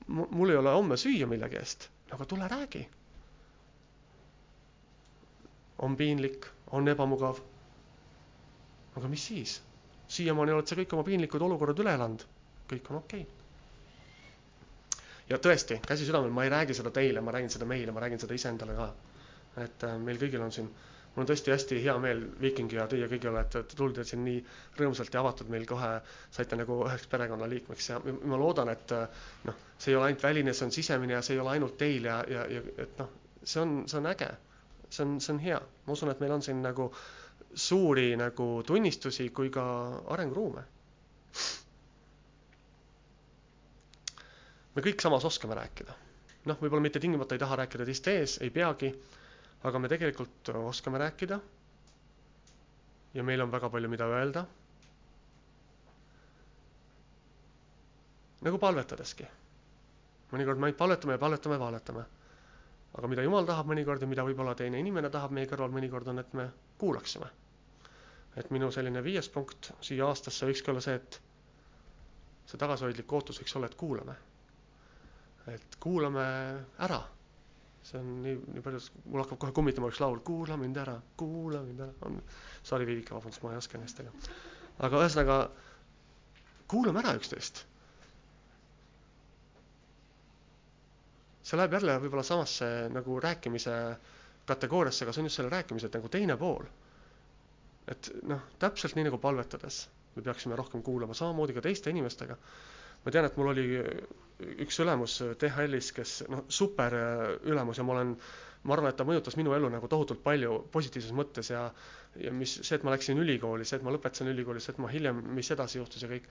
[0.07, 1.89] mul ei ole homme süüa millegi eest.
[2.15, 2.85] aga tule räägi
[5.80, 7.39] on piinlik, on ebamugav.
[8.97, 9.51] aga mis siis?
[10.07, 12.21] siiamaani oled sa kõik oma piinlikud olukorrad üle elanud,
[12.71, 15.03] kõik on okei okay..
[15.30, 18.21] ja tõesti, käsi südamel, ma ei räägi seda teile, ma räägin seda meile, ma räägin
[18.23, 18.88] seda iseendale ka.
[19.65, 20.69] et äh, meil kõigil on siin,
[21.15, 24.41] mul on tõesti hästi hea meel, Viiking ja teie kõigi olete tulnud siin nii
[24.80, 25.91] rõõmsalt ja avatud meil kohe,
[26.32, 29.05] saite nagu üheks perekonnaliikmeks ja ma loodan, et äh,
[29.49, 32.09] noh, see ei ole ainult väline, see on sisemine ja see ei ole ainult teil
[32.09, 33.11] ja, ja, ja et noh,
[33.43, 34.32] see on, see on äge
[34.89, 36.89] see on, see on hea, ma usun, et meil on siin nagu
[37.57, 39.63] suuri nagu tunnistusi kui ka
[40.13, 40.63] arenguruume.
[44.77, 45.93] me kõik samas oskame rääkida.
[46.45, 48.91] noh, võib-olla mitte tingimata ei taha rääkida teiste ees, ei peagi,
[49.63, 51.39] aga me tegelikult oskame rääkida.
[53.13, 54.45] ja meil on väga palju, mida öelda.
[58.41, 59.25] nagu palvetadeski.
[60.31, 62.05] mõnikord me palvetame ja palvetame ja palvetame
[62.95, 66.21] aga mida Jumal tahab mõnikord ja mida võib-olla teine inimene tahab meie kõrval mõnikord, on,
[66.23, 66.47] et me
[66.81, 67.27] kuulaksime.
[68.38, 71.19] et minu selline viies punkt siia aastasse võikski olla see, et
[72.45, 74.15] see tagasihoidlik ootus võiks olla, et kuulame.
[75.53, 76.25] et kuulame
[76.88, 77.01] ära.
[77.83, 81.61] see on nii, nii palju, mul hakkab kohe kummitama üks laul, kuula mind ära, kuula
[81.63, 82.21] mind ära, on,
[82.63, 84.11] sorry Viivika, vabandust, ma ei oska ennast, aga,
[84.89, 85.38] aga ühesõnaga
[86.67, 87.63] kuulame ära üksteist
[91.47, 93.75] see läheb jälle võib-olla samasse nagu rääkimise
[94.47, 96.65] kategooriasse, aga see on just selle rääkimise nagu teine pool.
[97.87, 99.85] et noh, täpselt nii nagu palvetades
[100.17, 102.37] me peaksime rohkem kuulama, samamoodi ka teiste inimestega.
[103.05, 103.65] ma tean, et mul oli
[104.65, 106.95] üks ülemus DHL-is, kes noh, super
[107.45, 108.15] ülemus ja ma olen,
[108.67, 111.67] ma arvan, et ta mõjutas minu elu nagu tohutult palju positiivses mõttes ja
[112.17, 114.89] ja mis, see, et ma läksin ülikooli, see, et ma lõpetasin ülikooli, see, et ma
[114.89, 116.25] hiljem, mis edasi juhtus ja kõik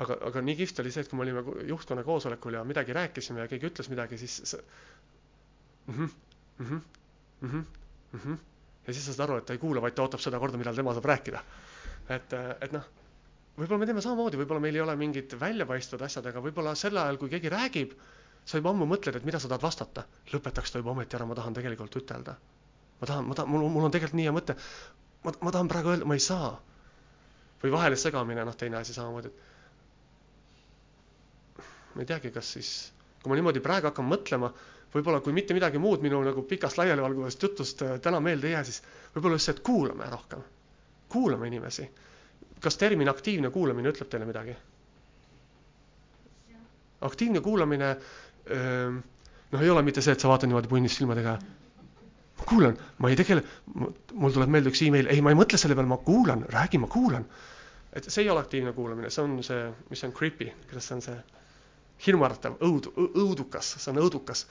[0.00, 3.42] aga, aga nii kihvt oli see, et kui me olime juhtkonna koosolekul ja midagi rääkisime
[3.44, 4.56] ja keegi ütles midagi, siis
[5.90, 6.14] mhmh,
[6.60, 6.80] mhmh,
[7.40, 7.66] mhmh,
[8.14, 8.38] mhmh.
[8.86, 10.78] ja siis sa saad aru, et ta ei kuula, vaid ta ootab seda korda, millal
[10.78, 11.42] tema saab rääkida.
[12.16, 12.86] et, et noh,
[13.58, 17.20] võib-olla me teeme samamoodi, võib-olla meil ei ole mingid väljapaistvad asjad, aga võib-olla sel ajal,
[17.20, 17.92] kui keegi räägib,
[18.44, 20.06] sa juba ammu mõtled, et mida sa tahad vastata.
[20.32, 22.36] lõpetaks ta juba ometi ära, ma tahan tegelikult ütelda.
[23.00, 24.56] ma tahan, ma tahan, mul, mul on tegelikult nii hea mõte.
[25.24, 26.58] ma, ma tahan praegu öelda, ma ei saa.
[27.62, 29.49] või vahele segamine, noh, teine asi samamoodi, et
[31.94, 32.70] ma ei teagi, kas siis,
[33.22, 34.50] kui ma niimoodi praegu hakkan mõtlema,
[34.94, 38.64] võib-olla kui mitte midagi muud minu nagu pikast laialivalguvast jutust äh, täna meelde ei jää,
[38.66, 38.82] siis
[39.14, 40.42] võib-olla et kuulame rohkem,
[41.12, 41.88] kuulame inimesi.
[42.60, 44.56] kas termin aktiivne kuulamine ütleb teile midagi?
[47.00, 48.98] aktiivne kuulamine ähm,
[49.52, 51.38] noh, ei ole mitte see, et sa vaatad niimoodi punnis silmadega.
[52.40, 53.42] ma kuulan, ma ei tegele,
[54.12, 56.88] mul tuleb meelde üks email, ei, ma ei mõtle selle peale, ma kuulan, räägi, ma
[56.92, 57.26] kuulan.
[57.92, 61.18] et see ei ole aktiivne kuulamine, see on see, mis on creepy, kuidas on see
[62.06, 64.46] hirmuäratav, õud-, õudukas, see on õudukas.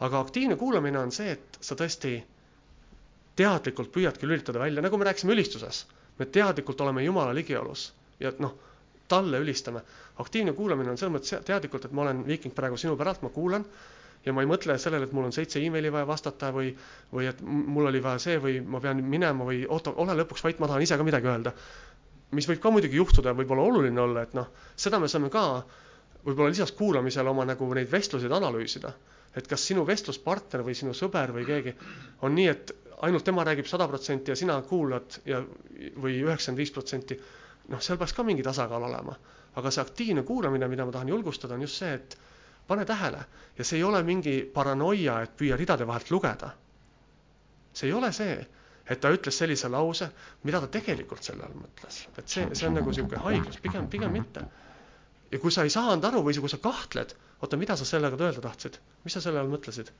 [0.00, 2.16] aga aktiivne kuulamine on see, et sa tõesti
[3.38, 5.84] teadlikult püüadki lülitada välja, nagu me rääkisime ülistuses,
[6.18, 8.54] me teadlikult oleme Jumala ligiolus ja noh,
[9.08, 9.82] talle ülistame.
[10.18, 13.64] aktiivne kuulamine on selles mõttes teadlikult, et ma olen viiking praegu sinu päralt, ma kuulan
[14.24, 16.70] ja ma ei mõtle sellele, et mul on seitse emaili vaja vastata või,
[17.12, 20.60] või et mul oli vaja see või ma pean minema või oota, ole lõpuks vait,
[20.62, 21.52] ma tahan ise ka midagi öelda.
[22.34, 25.62] mis võib ka muidugi juhtuda võib-olla oluline olla, et noh, seda me saame ka
[26.24, 28.92] võib-olla lisaks kuulamisele oma nagu neid vestluseid analüüsida.
[29.36, 31.72] et kas sinu vestluspartner või sinu sõber või keegi
[32.22, 32.70] on nii, et
[33.02, 35.40] ainult tema räägib sada protsenti ja sina kuulad ja,
[35.98, 37.16] või üheksakümmend viis protsenti,
[37.68, 39.16] noh, seal peaks ka mingi tasakaal olema.
[39.54, 42.16] aga see aktiivne kuulamine, mida ma tahan julgustada, on just see, et
[42.66, 43.20] pane tähele
[43.58, 46.50] ja see ei ole mingi paranoia, et püüa ridade vahelt lugeda.
[47.72, 48.46] see ei ole see,
[48.90, 50.08] et ta ütles sellise lause,
[50.44, 54.12] mida ta tegelikult selle all mõtles, et see, see on nagu niisugune haiglus, pigem, pigem
[54.12, 54.46] mitte
[55.34, 57.10] ja kui sa ei saanud aru või kui sa kahtled,
[57.42, 59.90] oota, mida sa sellega öelda tahtsid, mis sa selle all mõtlesid?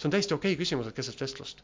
[0.00, 1.60] see on täiesti okei okay küsimus, et keset vestlust.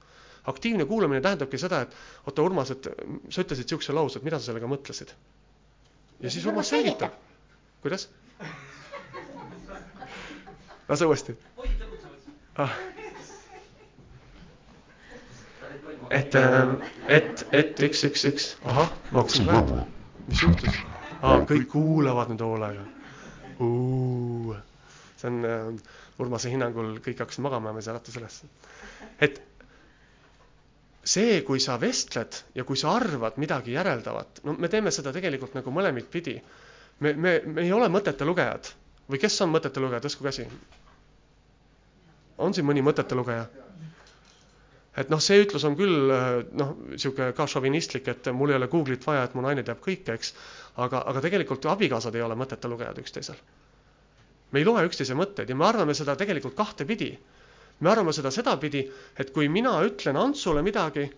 [0.52, 1.94] aktiivne kuulamine tähendabki seda, et
[2.28, 2.86] oota, Urmas, et
[3.32, 5.10] sa ütlesid niisuguse lause, et mida sa sellega mõtlesid?
[6.20, 7.16] ja siis Urmas selgitab.
[7.82, 8.06] kuidas?
[10.88, 11.34] lase uuesti.
[12.56, 12.70] Ah.
[16.10, 16.76] et, ähm,
[17.08, 19.80] et, et üks, üks, üks, ahah, ma hakkasin praegu,
[20.28, 20.78] mis juhtus?
[21.50, 22.84] kõik kuulavad nüüd hoolega
[23.58, 28.38] see on äh, Urmase hinnangul kõik hakkasid magama ja ma ei saa äratus üles.
[29.20, 29.40] et
[31.06, 35.54] see, kui sa vestled ja kui sa arvad midagi järeldavat, no me teeme seda tegelikult
[35.56, 36.36] nagu mõlemit pidi.
[37.00, 38.72] me, me, me ei ole mõtete lugejad
[39.10, 40.48] või kes on mõtete lugejad, tõstku käsi.
[42.38, 43.46] on siin mõni mõtete lugeja?
[44.96, 48.68] Et noh, see ütlus on küll äh, noh, niisugune ka šovinistlik, et mul ei ole
[48.72, 50.32] Google'it vaja, et mu naine teab kõike, eks
[50.84, 53.38] aga, aga tegelikult abikaasad ei ole mõtete lugejad üksteisel.
[54.52, 57.10] me ei loe üksteise mõtteid ja me arvame seda tegelikult kahtepidi.
[57.80, 58.86] me arvame seda sedapidi,
[59.18, 61.10] et kui mina ütlen Antsule midagi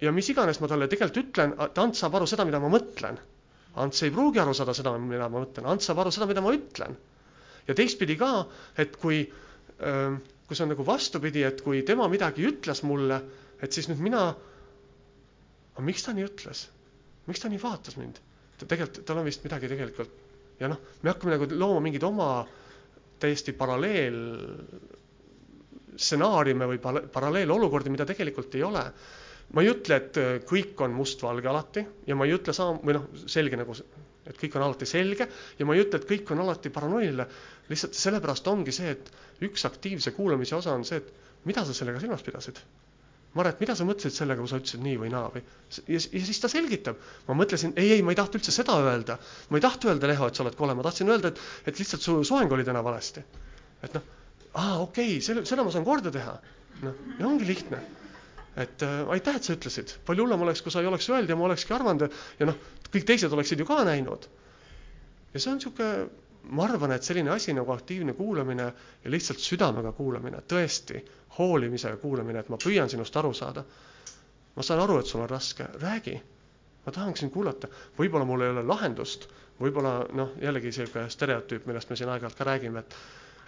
[0.00, 3.18] ja mis iganes ma talle tegelikult ütlen, et Ants saab aru seda, mida ma mõtlen.
[3.84, 6.54] Ants ei pruugi aru saada seda, mida ma mõtlen, Ants saab aru seda, mida ma
[6.54, 6.96] ütlen.
[7.68, 8.44] ja teistpidi ka,
[8.76, 9.22] et kui,
[9.78, 13.20] kui see on nagu vastupidi, et kui tema midagi ütles mulle,
[13.62, 14.26] et siis nüüd mina,
[15.72, 16.66] aga miks ta nii ütles?
[17.24, 18.20] miks ta nii vaatas mind?
[18.58, 20.12] ta tegelikult, tal on vist midagi tegelikult
[20.60, 22.28] ja noh, me hakkame nagu looma mingeid oma
[23.22, 24.18] täiesti paralleel
[25.94, 28.82] stsenaariume või paralleelolukordi, mida tegelikult ei ole.
[29.54, 30.18] ma ei ütle, et
[30.48, 33.76] kõik on mustvalge alati ja ma ei ütle sama või noh, selge nagu,
[34.26, 37.26] et kõik on alati selge ja ma ei ütle, et kõik on alati paranoiline.
[37.68, 39.12] lihtsalt sellepärast ongi see, et
[39.44, 42.60] üks aktiivse kuulamise osa on see, et mida sa sellega silmas pidasid
[43.34, 45.40] Maret, mida sa mõtlesid sellega, kui sa ütlesid nii või naa või?
[45.90, 47.00] ja, siis ta selgitab.
[47.26, 49.16] ma mõtlesin, ei, ei, ma ei tahtnud üldse seda öelda.
[49.50, 52.06] ma ei tahtnud öelda, Leho, et sa oled kole, ma tahtsin öelda, et, et lihtsalt
[52.06, 53.24] su soeng oli täna valesti.
[53.82, 54.06] et noh,
[54.52, 56.36] aa, okei okay,, selle, seda ma saan korda teha.
[56.84, 57.82] noh, ja ongi lihtne.
[58.56, 59.96] Et äh, aitäh, et sa ütlesid.
[60.06, 62.06] palju hullem oleks, kui sa ei oleks öelnud ja ma olekski arvanud
[62.38, 62.58] ja noh,
[62.92, 64.28] kõik teised oleksid ju ka näinud.
[65.34, 65.90] ja see on niisugune
[66.52, 68.62] ma arvan, et selline asi nagu aktiivne kuulamine
[69.04, 71.00] ja lihtsalt südamega kuulamine, tõesti
[71.38, 73.64] hoolimisega kuulamine, et ma püüan sinust aru saada.
[74.56, 76.20] ma saan aru, et sul on raske, räägi.
[76.86, 79.28] ma tahaksin kuulata, võib-olla mul ei ole lahendust,
[79.60, 82.94] võib-olla noh, jällegi niisugune stereotüüp, millest me siin aeg-ajalt ka räägime, et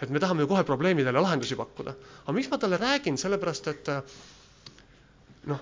[0.01, 1.93] et me tahame ju kohe probleemidele lahendusi pakkuda.
[2.23, 3.89] aga miks ma talle räägin, sellepärast et
[5.47, 5.61] noh,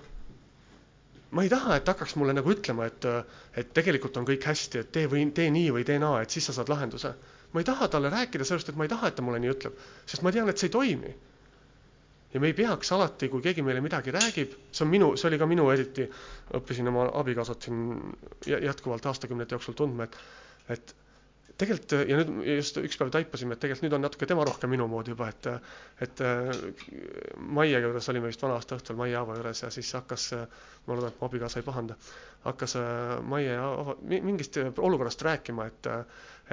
[1.36, 3.06] ma ei taha, et hakkaks mulle nagu ütlema, et,
[3.60, 6.46] et tegelikult on kõik hästi, et tee või tee nii või tee naa, et siis
[6.48, 7.14] sa saad lahenduse.
[7.52, 9.76] ma ei taha talle rääkida sellest, et ma ei taha, et ta mulle nii ütleb,
[10.06, 11.14] sest ma tean, et see ei toimi.
[12.34, 15.38] ja me ei peaks alati, kui keegi meile midagi räägib, see on minu, see oli
[15.40, 16.08] ka minu, eriti
[16.58, 17.78] õppisin oma abikaasat siin
[18.46, 20.18] jätkuvalt aastakümnete jooksul tundma, et,
[20.76, 20.94] et
[21.60, 24.86] tegelikult ja nüüd just üks päev taipasime, et tegelikult nüüd on natuke tema rohkem minu
[24.92, 25.48] moodi juba, et
[26.06, 26.22] et
[27.56, 30.26] Maie juures olime vist vana-aasta õhtul Maie Aava juures ja siis hakkas,
[30.86, 31.96] ma loodan, et mu abikaasa ei pahanda,
[32.44, 32.76] hakkas
[33.32, 35.90] Maie Aava mingist olukorrast rääkima, et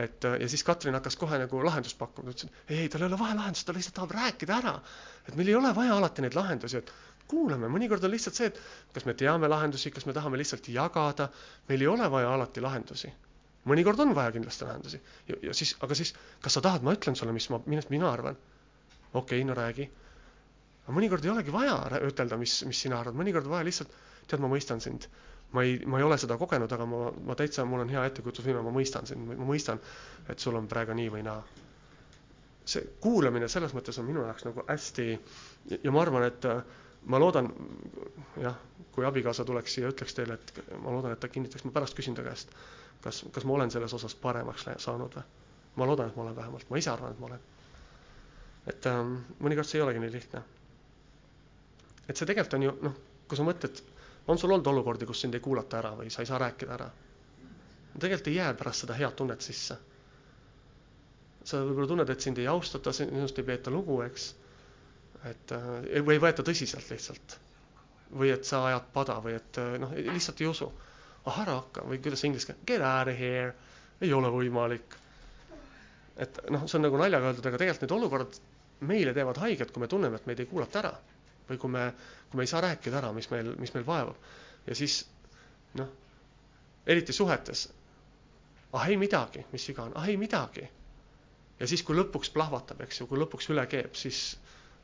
[0.04, 3.12] et ja siis Katrin hakkas kohe nagu lahendust pakkuma, ta ütles, et ei, tal ei
[3.12, 4.78] ole vaja lahendust, ta lihtsalt tahab rääkida ära.
[5.28, 6.93] et meil ei ole vaja alati neid lahendusi, et
[7.28, 8.64] kuulame, mõnikord on lihtsalt see, et
[8.95, 11.30] kas me teame lahendusi, kas me tahame lihtsalt jagada,
[11.70, 13.12] meil ei ole vaja alati lahendusi
[13.70, 14.99] mõnikord on vaja kindlasti lahendusi
[15.30, 18.09] ja, ja siis, aga siis, kas sa tahad, ma ütlen sulle, mis ma, millest mina
[18.11, 18.38] arvan.
[19.14, 19.89] okei okay,, no räägi.
[20.84, 23.93] aga mõnikord ei olegi vaja ütelda, mis, mis sina arvad, mõnikord vaja lihtsalt,
[24.28, 25.07] tead, ma mõistan sind.
[25.53, 28.64] ma ei, ma ei ole seda kogenud, aga ma, ma täitsa, mul on hea ettekujutusvõime,
[28.66, 29.80] ma mõistan sind, ma mõistan,
[30.30, 31.43] et sul on praegu nii või naa.
[32.66, 35.07] see kuulamine selles mõttes on minu jaoks nagu hästi
[35.84, 36.45] ja ma arvan, et
[37.11, 37.49] ma loodan,
[38.39, 38.55] jah,
[38.95, 42.16] kui abikaasa tuleks siia, ütleks teile, et ma loodan, et ta kinnitaks, ma pärast küsin
[42.16, 42.55] ta käest
[43.04, 45.24] kas, kas ma olen selles osas paremaks saanud või?
[45.76, 47.39] ma loodan, et ma olen vähemalt, ma ise arvan, et ma olen.
[48.72, 50.43] et ähm, mõnikord see ei olegi nii lihtne.
[52.10, 53.82] et see tegelikult on ju noh, kui sa mõtled,
[54.28, 56.91] on sul olnud olukordi, kus sind ei kuulata ära või sa ei saa rääkida ära?
[57.99, 59.78] tegelikult ei jää pärast seda head tunnet sisse.
[61.43, 64.30] sa võib-olla tunned, et sind ei austata, sinust ei peeta lugu, eks.
[65.32, 65.74] et äh,
[66.06, 67.39] või ei võeta tõsiselt lihtsalt.
[68.14, 70.72] või et sa ajad pada või et äh, noh, lihtsalt ei usu
[71.30, 73.53] ah ära hakka või kuidas inglise keeles, get out of here,
[74.03, 74.97] ei ole võimalik.
[76.24, 78.39] et noh, see on nagu naljaga öeldud, aga tegelikult need olukorrad
[78.89, 80.91] meile teevad haiget, kui me tunneme, et meid ei kuulata ära
[81.49, 81.86] või kui me,
[82.30, 84.19] kui me ei saa rääkida ära, mis meil, mis meil vaevab.
[84.67, 84.99] ja siis
[85.80, 85.89] noh,
[86.88, 87.65] eriti suhetes,
[88.74, 90.67] ah ei midagi, mis on, ah ei midagi.
[91.59, 94.38] ja siis, kui lõpuks plahvatab, eks ju, kui lõpuks üle keeb, siis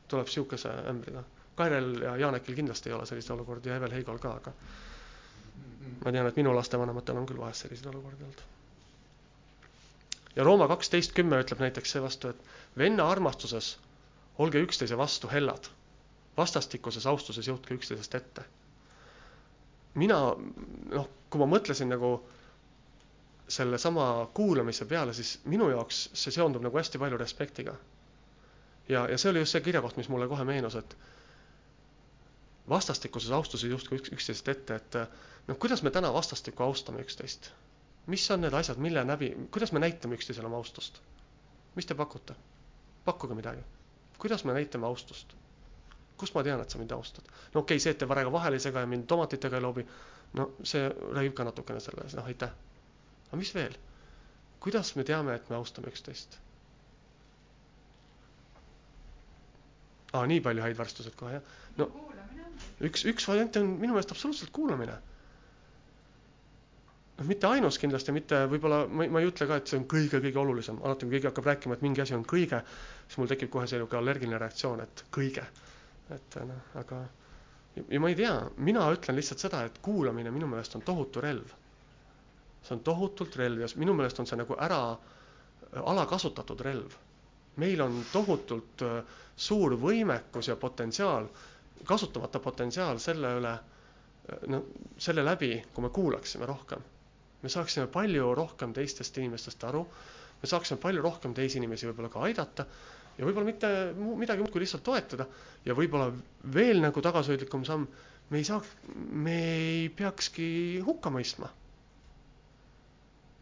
[0.08, 1.22] tuleb sihukese ämbriga.
[1.56, 4.52] Kairel ja Janekil kindlasti ei ole selliseid olukordi ja Evel Heigol ka, aga
[6.04, 8.42] ma tean, et minu lastevanematel on küll vahest selliseid olukordi olnud.
[10.36, 12.42] ja Rooma kaksteist kümme ütleb näiteks seevastu, et
[12.78, 13.70] venna armastuses
[14.38, 15.68] olge üksteise vastu hellad,
[16.36, 18.44] vastastikuses austuses jõudke üksteisest ette.
[19.94, 20.18] mina
[20.94, 22.12] noh, kui ma mõtlesin nagu
[23.50, 24.04] sellesama
[24.34, 27.74] kuulamise peale, siis minu jaoks see seondub nagu hästi palju respektiga.
[28.88, 30.96] ja, ja see oli just see kirjakoht, mis mulle kohe meenus, et
[32.70, 34.98] vastastikuses austuses justkui üks, üksteisest ette, et
[35.48, 37.50] noh, kuidas me täna vastastikku austame üksteist?
[38.10, 41.00] mis on need asjad, mille läbi, kuidas me näitame üksteisele oma austust?
[41.76, 42.34] mis te pakute?
[43.04, 43.60] pakkuge midagi.
[44.18, 45.34] kuidas me näitame austust?
[46.20, 47.24] kust ma tean, et sa mind austad?
[47.54, 49.86] no okei okay,, see, et te varega vahele ei sega ja mind tomatitega ei loobi,
[50.38, 50.84] no see
[51.16, 52.52] räägib ka natukene selles, noh aitäh.
[53.28, 53.76] aga mis veel?
[54.60, 56.38] kuidas me teame, et me austame üksteist?
[60.12, 61.58] aa, nii palju häid varstused kohe, jah?
[61.78, 61.88] no
[62.88, 64.96] üks, üks variant on minu meelest absoluutselt kuulamine.
[67.20, 70.40] noh, mitte ainus kindlasti, mitte võib-olla, ma, ma ei ütle ka, et see on kõige-kõige
[70.40, 72.62] olulisem, alati kui keegi hakkab rääkima, et mingi asi on kõige,
[73.06, 75.44] siis mul tekib kohe selline allergiline reaktsioon, et kõige.
[76.16, 77.04] et noh, aga
[77.88, 81.52] ja ma ei tea, mina ütlen lihtsalt seda, et kuulamine minu meelest on tohutu relv.
[82.62, 84.80] see on tohutult relv ja minu meelest on see nagu ära,
[85.92, 86.96] alakasutatud relv.
[87.56, 89.04] meil on tohutult äh,
[89.36, 91.28] suur võimekus ja potentsiaal
[91.88, 93.52] kasutamata potentsiaal selle üle,
[94.52, 94.62] no
[95.00, 96.82] selle läbi, kui me kuulaksime rohkem.
[97.42, 99.80] me saaksime palju rohkem teistest inimestest aru,
[100.42, 102.66] me saaksime palju rohkem teisi inimesi võib-olla ka aidata
[103.18, 103.70] ja võib-olla mitte
[104.20, 105.26] midagi muud kui lihtsalt toetada
[105.64, 106.10] ja võib-olla
[106.54, 107.86] veel nagu tagasihoidlikum samm,
[108.30, 108.60] me ei saa,
[109.26, 110.46] me ei peakski
[110.86, 111.48] hukka mõistma.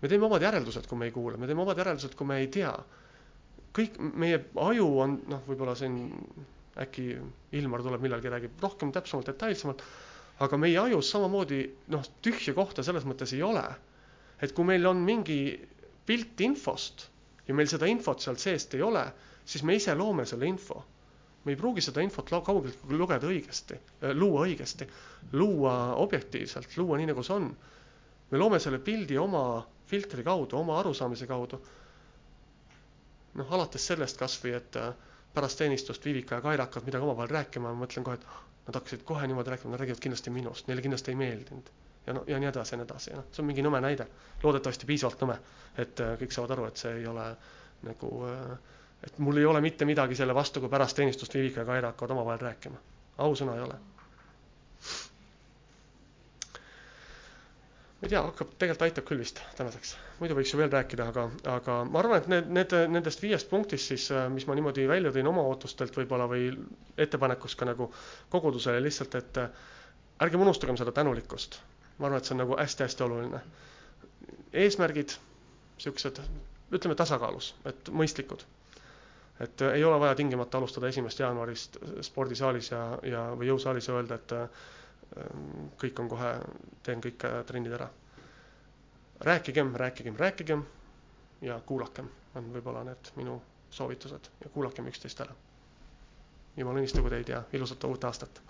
[0.03, 2.47] me teeme omad järeldused, kui me ei kuula, me teeme omad järeldused, kui me ei
[2.55, 2.73] tea.
[3.79, 5.99] kõik meie aju on noh, võib-olla siin
[6.85, 7.09] äkki
[7.59, 9.83] Ilmar tuleb millalgi, räägib rohkem täpsemalt, detailsemalt,
[10.45, 11.63] aga meie ajus samamoodi
[11.95, 13.65] noh, tühja kohta selles mõttes ei ole.
[14.43, 15.39] et kui meil on mingi
[16.07, 17.09] pilt infost
[17.49, 19.03] ja meil seda infot sealt seest ei ole,
[19.49, 20.85] siis me ise loome selle info.
[21.45, 24.87] me ei pruugi seda infot kaugelt lugeda õigesti, äh, luua õigesti,
[25.33, 25.75] luua
[26.05, 27.51] objektiivselt, luua nii, nagu see on.
[28.31, 29.43] me loome selle pildi oma
[29.89, 31.61] filtri kaudu, oma arusaamise kaudu.
[33.39, 34.93] noh, alates sellest kasvõi, et äh,
[35.35, 38.25] pärast teenistust Vivika ja Kaira hakkavad midagi omavahel rääkima, ma mõtlen kohe, et
[38.69, 41.71] nad hakkasid kohe niimoodi rääkima, nad räägivad kindlasti minust, neile kindlasti ei meeldinud.
[42.07, 44.07] ja no ja nii edasi ja nii edasi noh, see on mingi nõme näide,
[44.43, 45.35] loodetavasti piisavalt nõme,
[45.85, 47.27] et äh, kõik saavad aru, et see ei ole
[47.85, 48.57] nagu äh,
[49.07, 52.15] et mul ei ole mitte midagi selle vastu, kui pärast teenistust Vivika ja Kaira hakkavad
[52.17, 52.81] omavahel rääkima.
[53.19, 53.77] ausõna ei ole.
[57.99, 59.97] Ma ei tea, hakkab, tegelikult aitab küll vist tänaseks.
[60.21, 61.25] muidu võiks ju veel rääkida, aga,
[61.57, 65.27] aga ma arvan, et need, need, nendest viiest punktist siis, mis ma niimoodi välja tõin
[65.27, 66.45] oma ootustelt võib-olla või
[67.07, 67.89] ettepanekust ka nagu
[68.31, 69.41] kogudusele lihtsalt, et
[70.23, 71.59] ärgem unustagem seda tänulikkust.
[71.99, 73.41] ma arvan, et see on nagu hästi-hästi oluline.
[74.53, 75.17] eesmärgid,
[75.77, 76.23] niisugused,
[76.79, 78.47] ütleme tasakaalus, et mõistlikud.
[79.43, 81.77] et ei ole vaja tingimata alustada esimesest jaanuarist
[82.07, 84.33] spordisaalis ja, ja, või jõusaalis ja öelda, et
[85.81, 86.33] kõik on kohe,
[86.83, 87.89] teen kõik trennid ära.
[89.21, 90.65] rääkigem, rääkigem, rääkigem
[91.43, 93.41] ja kuulakem, on võib-olla need minu
[93.71, 95.35] soovitused ja kuulakem üksteist ära.
[96.57, 98.43] jumal õnnistagu teid ja ilusat uut aastat!